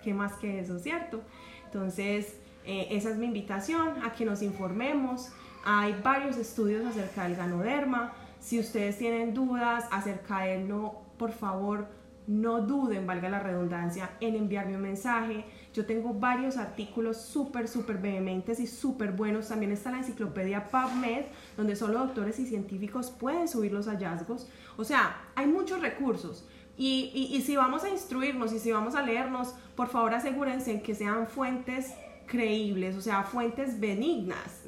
¿qué 0.02 0.14
más 0.14 0.32
que 0.34 0.60
eso, 0.60 0.78
cierto? 0.78 1.20
Entonces, 1.66 2.38
eh, 2.64 2.88
esa 2.90 3.10
es 3.10 3.16
mi 3.16 3.26
invitación 3.26 4.02
a 4.02 4.12
que 4.12 4.24
nos 4.24 4.42
informemos. 4.42 5.30
Hay 5.64 5.94
varios 6.02 6.36
estudios 6.38 6.86
acerca 6.86 7.24
del 7.24 7.36
ganoderma. 7.36 8.12
Si 8.40 8.58
ustedes 8.58 8.96
tienen 8.96 9.34
dudas 9.34 9.84
acerca 9.90 10.40
de 10.40 10.56
él, 10.56 10.68
no, 10.68 11.02
por 11.18 11.32
favor, 11.32 11.88
no 12.28 12.60
duden, 12.60 13.06
valga 13.06 13.28
la 13.28 13.40
redundancia, 13.40 14.10
en 14.20 14.36
enviarme 14.36 14.76
un 14.76 14.82
mensaje 14.82 15.44
yo 15.78 15.86
tengo 15.86 16.12
varios 16.12 16.56
artículos 16.56 17.18
súper, 17.18 17.68
súper 17.68 17.98
vehementes 17.98 18.58
y 18.58 18.66
súper 18.66 19.12
buenos. 19.12 19.46
También 19.46 19.70
está 19.70 19.92
la 19.92 19.98
enciclopedia 19.98 20.68
PubMed, 20.70 21.26
donde 21.56 21.76
solo 21.76 22.00
doctores 22.00 22.38
y 22.40 22.46
científicos 22.46 23.12
pueden 23.12 23.46
subir 23.46 23.72
los 23.72 23.86
hallazgos. 23.86 24.48
O 24.76 24.82
sea, 24.82 25.28
hay 25.36 25.46
muchos 25.46 25.80
recursos. 25.80 26.48
Y, 26.76 27.40
si 27.46 27.56
vamos 27.56 27.84
a 27.84 27.90
instruirnos 27.90 28.52
y 28.52 28.58
si 28.58 28.72
vamos 28.72 28.96
a 28.96 29.02
leernos, 29.02 29.54
por 29.76 29.88
favor 29.88 30.14
asegúrense 30.14 30.72
en 30.72 30.82
que 30.82 30.96
sean 30.96 31.28
fuentes 31.28 31.92
creíbles, 32.26 32.96
o 32.96 33.00
sea, 33.00 33.22
fuentes 33.22 33.78
benignas. 33.78 34.62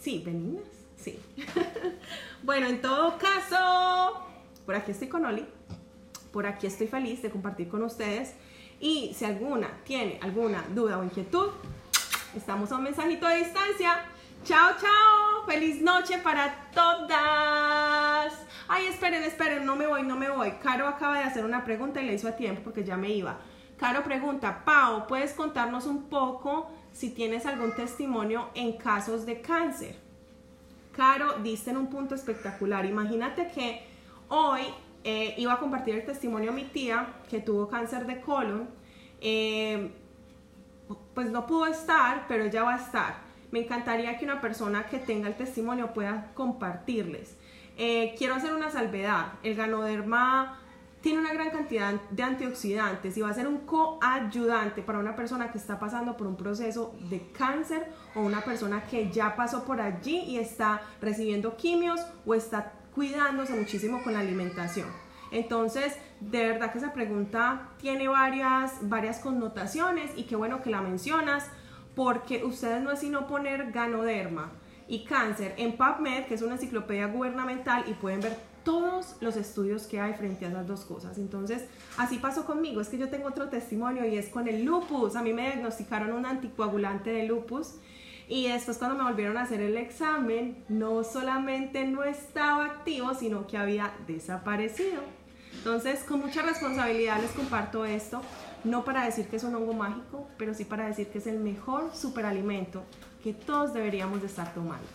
sí, 0.00 0.22
benignas, 0.24 0.68
sí. 0.96 1.18
bueno, 2.44 2.68
en 2.68 2.80
todo 2.80 3.16
caso, 3.18 4.24
por 4.64 4.76
aquí 4.76 4.92
estoy 4.92 5.08
con 5.08 5.24
Oli. 5.24 5.44
Por 6.32 6.46
aquí 6.46 6.66
estoy 6.66 6.86
feliz 6.86 7.22
de 7.22 7.30
compartir 7.30 7.68
con 7.68 7.82
ustedes 7.82 8.34
y 8.80 9.14
si 9.14 9.24
alguna 9.24 9.68
tiene 9.84 10.18
alguna 10.22 10.64
duda 10.74 10.98
o 10.98 11.04
inquietud, 11.04 11.50
estamos 12.34 12.72
a 12.72 12.76
un 12.76 12.84
mensajito 12.84 13.28
de 13.28 13.36
distancia. 13.36 14.00
Chao, 14.44 14.72
chao. 14.80 15.46
Feliz 15.46 15.80
noche 15.82 16.18
para 16.18 16.70
todas. 16.72 18.32
Ay, 18.66 18.86
esperen, 18.86 19.22
esperen, 19.22 19.64
no 19.66 19.76
me 19.76 19.86
voy, 19.86 20.02
no 20.02 20.16
me 20.16 20.30
voy. 20.30 20.52
Caro 20.62 20.88
acaba 20.88 21.18
de 21.18 21.24
hacer 21.24 21.44
una 21.44 21.64
pregunta 21.64 22.00
y 22.00 22.06
le 22.06 22.14
hizo 22.14 22.28
a 22.28 22.32
tiempo 22.32 22.62
porque 22.64 22.82
ya 22.82 22.96
me 22.96 23.10
iba. 23.10 23.38
Caro 23.76 24.02
pregunta, 24.02 24.64
Pau, 24.64 25.06
¿puedes 25.06 25.32
contarnos 25.34 25.86
un 25.86 26.08
poco 26.08 26.70
si 26.92 27.10
tienes 27.10 27.46
algún 27.46 27.74
testimonio 27.74 28.48
en 28.54 28.78
casos 28.78 29.26
de 29.26 29.40
cáncer? 29.40 29.96
Caro, 30.92 31.34
diste 31.42 31.70
en 31.70 31.76
un 31.76 31.88
punto 31.88 32.14
espectacular. 32.14 32.84
Imagínate 32.84 33.48
que 33.48 33.86
hoy 34.28 34.62
eh, 35.04 35.34
iba 35.38 35.54
a 35.54 35.58
compartir 35.58 35.94
el 35.94 36.04
testimonio 36.04 36.50
de 36.50 36.56
mi 36.56 36.64
tía 36.64 37.14
que 37.28 37.40
tuvo 37.40 37.68
cáncer 37.68 38.06
de 38.06 38.20
colon. 38.20 38.68
Eh, 39.20 39.90
pues 41.14 41.30
no 41.30 41.46
pudo 41.46 41.66
estar, 41.66 42.26
pero 42.28 42.44
ella 42.44 42.62
va 42.62 42.74
a 42.74 42.78
estar. 42.78 43.14
Me 43.50 43.60
encantaría 43.60 44.16
que 44.18 44.24
una 44.24 44.40
persona 44.40 44.86
que 44.86 44.98
tenga 44.98 45.28
el 45.28 45.36
testimonio 45.36 45.92
pueda 45.92 46.30
compartirles. 46.34 47.36
Eh, 47.76 48.14
quiero 48.16 48.34
hacer 48.34 48.54
una 48.54 48.70
salvedad. 48.70 49.34
El 49.42 49.54
ganoderma 49.54 50.58
tiene 51.00 51.18
una 51.20 51.32
gran 51.32 51.50
cantidad 51.50 51.94
de 52.10 52.22
antioxidantes 52.22 53.16
y 53.16 53.20
va 53.20 53.30
a 53.30 53.34
ser 53.34 53.48
un 53.48 53.58
coayudante 53.58 54.82
para 54.82 55.00
una 55.00 55.16
persona 55.16 55.50
que 55.50 55.58
está 55.58 55.78
pasando 55.78 56.16
por 56.16 56.28
un 56.28 56.36
proceso 56.36 56.94
de 57.10 57.28
cáncer 57.32 57.88
o 58.14 58.20
una 58.20 58.40
persona 58.42 58.84
que 58.84 59.10
ya 59.10 59.34
pasó 59.34 59.64
por 59.64 59.80
allí 59.80 60.20
y 60.20 60.38
está 60.38 60.80
recibiendo 61.00 61.56
quimios 61.56 62.00
o 62.24 62.34
está 62.34 62.72
cuidándose 62.94 63.54
muchísimo 63.54 64.02
con 64.02 64.12
la 64.12 64.20
alimentación. 64.20 64.88
Entonces, 65.30 65.96
de 66.20 66.46
verdad 66.46 66.72
que 66.72 66.78
esa 66.78 66.92
pregunta 66.92 67.70
tiene 67.78 68.06
varias, 68.08 68.88
varias 68.88 69.18
connotaciones 69.18 70.10
y 70.16 70.24
qué 70.24 70.36
bueno 70.36 70.62
que 70.62 70.70
la 70.70 70.82
mencionas, 70.82 71.48
porque 71.94 72.44
ustedes 72.44 72.82
no 72.82 72.92
es 72.92 73.00
sino 73.00 73.26
poner 73.26 73.72
ganoderma 73.72 74.52
y 74.88 75.04
cáncer 75.04 75.54
en 75.56 75.76
PubMed, 75.76 76.26
que 76.26 76.34
es 76.34 76.42
una 76.42 76.54
enciclopedia 76.54 77.06
gubernamental, 77.06 77.84
y 77.88 77.94
pueden 77.94 78.20
ver 78.20 78.36
todos 78.62 79.16
los 79.20 79.36
estudios 79.36 79.86
que 79.86 80.00
hay 80.00 80.12
frente 80.14 80.44
a 80.44 80.48
esas 80.48 80.66
dos 80.66 80.84
cosas. 80.84 81.18
Entonces, 81.18 81.64
así 81.96 82.18
pasó 82.18 82.44
conmigo, 82.44 82.80
es 82.80 82.88
que 82.88 82.98
yo 82.98 83.08
tengo 83.08 83.28
otro 83.28 83.48
testimonio 83.48 84.06
y 84.06 84.16
es 84.16 84.28
con 84.28 84.48
el 84.48 84.64
lupus. 84.64 85.16
A 85.16 85.22
mí 85.22 85.32
me 85.32 85.46
diagnosticaron 85.46 86.12
un 86.12 86.26
anticoagulante 86.26 87.10
de 87.10 87.24
lupus 87.24 87.76
y 88.32 88.48
después 88.48 88.78
cuando 88.78 88.96
me 88.96 89.04
volvieron 89.04 89.36
a 89.36 89.42
hacer 89.42 89.60
el 89.60 89.76
examen, 89.76 90.64
no 90.70 91.04
solamente 91.04 91.84
no 91.84 92.02
estaba 92.02 92.64
activo, 92.64 93.12
sino 93.12 93.46
que 93.46 93.58
había 93.58 93.92
desaparecido. 94.06 95.02
Entonces, 95.52 96.02
con 96.02 96.20
mucha 96.20 96.40
responsabilidad 96.40 97.20
les 97.20 97.32
comparto 97.32 97.84
esto, 97.84 98.22
no 98.64 98.86
para 98.86 99.04
decir 99.04 99.28
que 99.28 99.36
es 99.36 99.44
un 99.44 99.54
hongo 99.54 99.74
mágico, 99.74 100.26
pero 100.38 100.54
sí 100.54 100.64
para 100.64 100.86
decir 100.86 101.08
que 101.08 101.18
es 101.18 101.26
el 101.26 101.40
mejor 101.40 101.94
superalimento 101.94 102.84
que 103.22 103.34
todos 103.34 103.74
deberíamos 103.74 104.22
de 104.22 104.28
estar 104.28 104.54
tomando. 104.54 104.88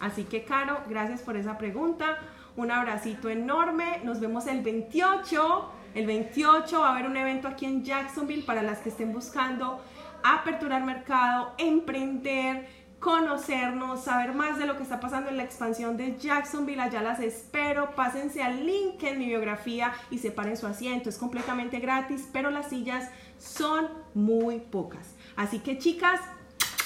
Así 0.00 0.24
que, 0.24 0.42
Caro, 0.42 0.80
gracias 0.88 1.20
por 1.20 1.36
esa 1.36 1.58
pregunta. 1.58 2.18
Un 2.56 2.72
abracito 2.72 3.28
enorme. 3.28 4.00
Nos 4.02 4.18
vemos 4.18 4.48
el 4.48 4.62
28. 4.62 5.70
El 5.94 6.06
28 6.06 6.80
va 6.80 6.88
a 6.88 6.92
haber 6.94 7.06
un 7.06 7.16
evento 7.16 7.46
aquí 7.46 7.64
en 7.64 7.84
Jacksonville 7.84 8.42
para 8.42 8.64
las 8.64 8.80
que 8.80 8.88
estén 8.88 9.12
buscando 9.12 9.80
aperturar 10.22 10.84
mercado, 10.84 11.54
emprender, 11.58 12.68
conocernos, 12.98 14.04
saber 14.04 14.32
más 14.32 14.58
de 14.58 14.66
lo 14.66 14.76
que 14.76 14.82
está 14.82 15.00
pasando 15.00 15.30
en 15.30 15.36
la 15.36 15.44
expansión 15.44 15.96
de 15.96 16.16
Jacksonville, 16.16 16.80
allá 16.80 17.02
las 17.02 17.20
espero. 17.20 17.94
Pásense 17.94 18.42
al 18.42 18.66
link 18.66 19.02
en 19.02 19.18
mi 19.18 19.26
biografía 19.26 19.92
y 20.10 20.18
separen 20.18 20.56
su 20.56 20.66
asiento. 20.66 21.08
Es 21.08 21.18
completamente 21.18 21.78
gratis, 21.78 22.28
pero 22.32 22.50
las 22.50 22.68
sillas 22.68 23.10
son 23.38 23.88
muy 24.14 24.60
pocas. 24.60 25.14
Así 25.36 25.58
que 25.60 25.78
chicas, 25.78 26.20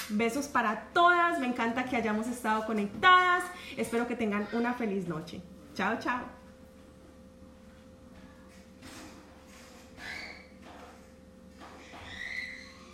besos 0.09 0.47
para 0.47 0.89
todas. 0.93 1.39
Me 1.39 1.47
encanta 1.47 1.85
que 1.85 1.95
hayamos 1.95 2.27
estado 2.27 2.65
conectadas. 2.65 3.43
Espero 3.77 4.07
que 4.07 4.15
tengan 4.15 4.47
una 4.53 4.73
feliz 4.73 5.07
noche. 5.07 5.41
Chao, 5.73 5.97
chao. 5.99 6.40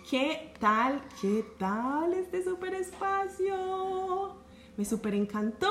¿Qué 0.08 0.54
tal? 0.58 1.02
¿Qué 1.20 1.44
tal 1.58 2.14
este 2.14 2.42
super 2.42 2.72
espacio? 2.72 4.34
Me 4.78 4.86
super 4.86 5.12
encantó. 5.14 5.70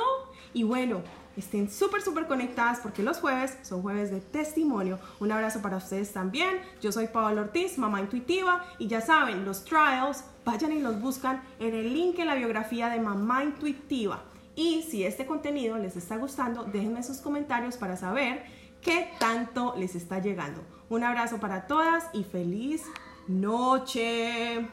Y 0.53 0.61
bueno, 0.61 1.01
estén 1.35 1.71
súper, 1.71 2.03
súper 2.03 2.27
conectadas 2.27 2.79
porque 2.81 3.01
los 3.01 3.17
jueves 3.17 3.57
son 3.63 3.81
jueves 3.81 4.11
de 4.11 4.21
testimonio. 4.21 4.99
Un 5.19 5.31
abrazo 5.31 5.63
para 5.63 5.77
ustedes 5.77 6.13
también. 6.13 6.59
Yo 6.83 6.91
soy 6.91 7.07
Paola 7.07 7.41
Ortiz, 7.41 7.79
mamá 7.79 7.99
intuitiva. 7.99 8.63
Y 8.77 8.85
ya 8.85 9.01
saben, 9.01 9.43
los 9.43 9.65
trials, 9.65 10.23
vayan 10.45 10.71
y 10.71 10.81
los 10.81 11.01
buscan 11.01 11.41
en 11.57 11.73
el 11.73 11.91
link 11.91 12.19
en 12.19 12.27
la 12.27 12.35
biografía 12.35 12.89
de 12.89 12.99
Mamá 12.99 13.43
Intuitiva. 13.43 14.21
Y 14.55 14.83
si 14.83 15.03
este 15.03 15.25
contenido 15.25 15.79
les 15.79 15.97
está 15.97 16.17
gustando, 16.17 16.63
déjenme 16.63 17.01
sus 17.01 17.17
comentarios 17.17 17.75
para 17.75 17.97
saber 17.97 18.45
qué 18.81 19.09
tanto 19.17 19.73
les 19.77 19.95
está 19.95 20.19
llegando. 20.19 20.61
Un 20.89 21.03
abrazo 21.03 21.39
para 21.39 21.65
todas 21.65 22.05
y 22.13 22.23
feliz 22.23 22.83
noche. 23.27 24.65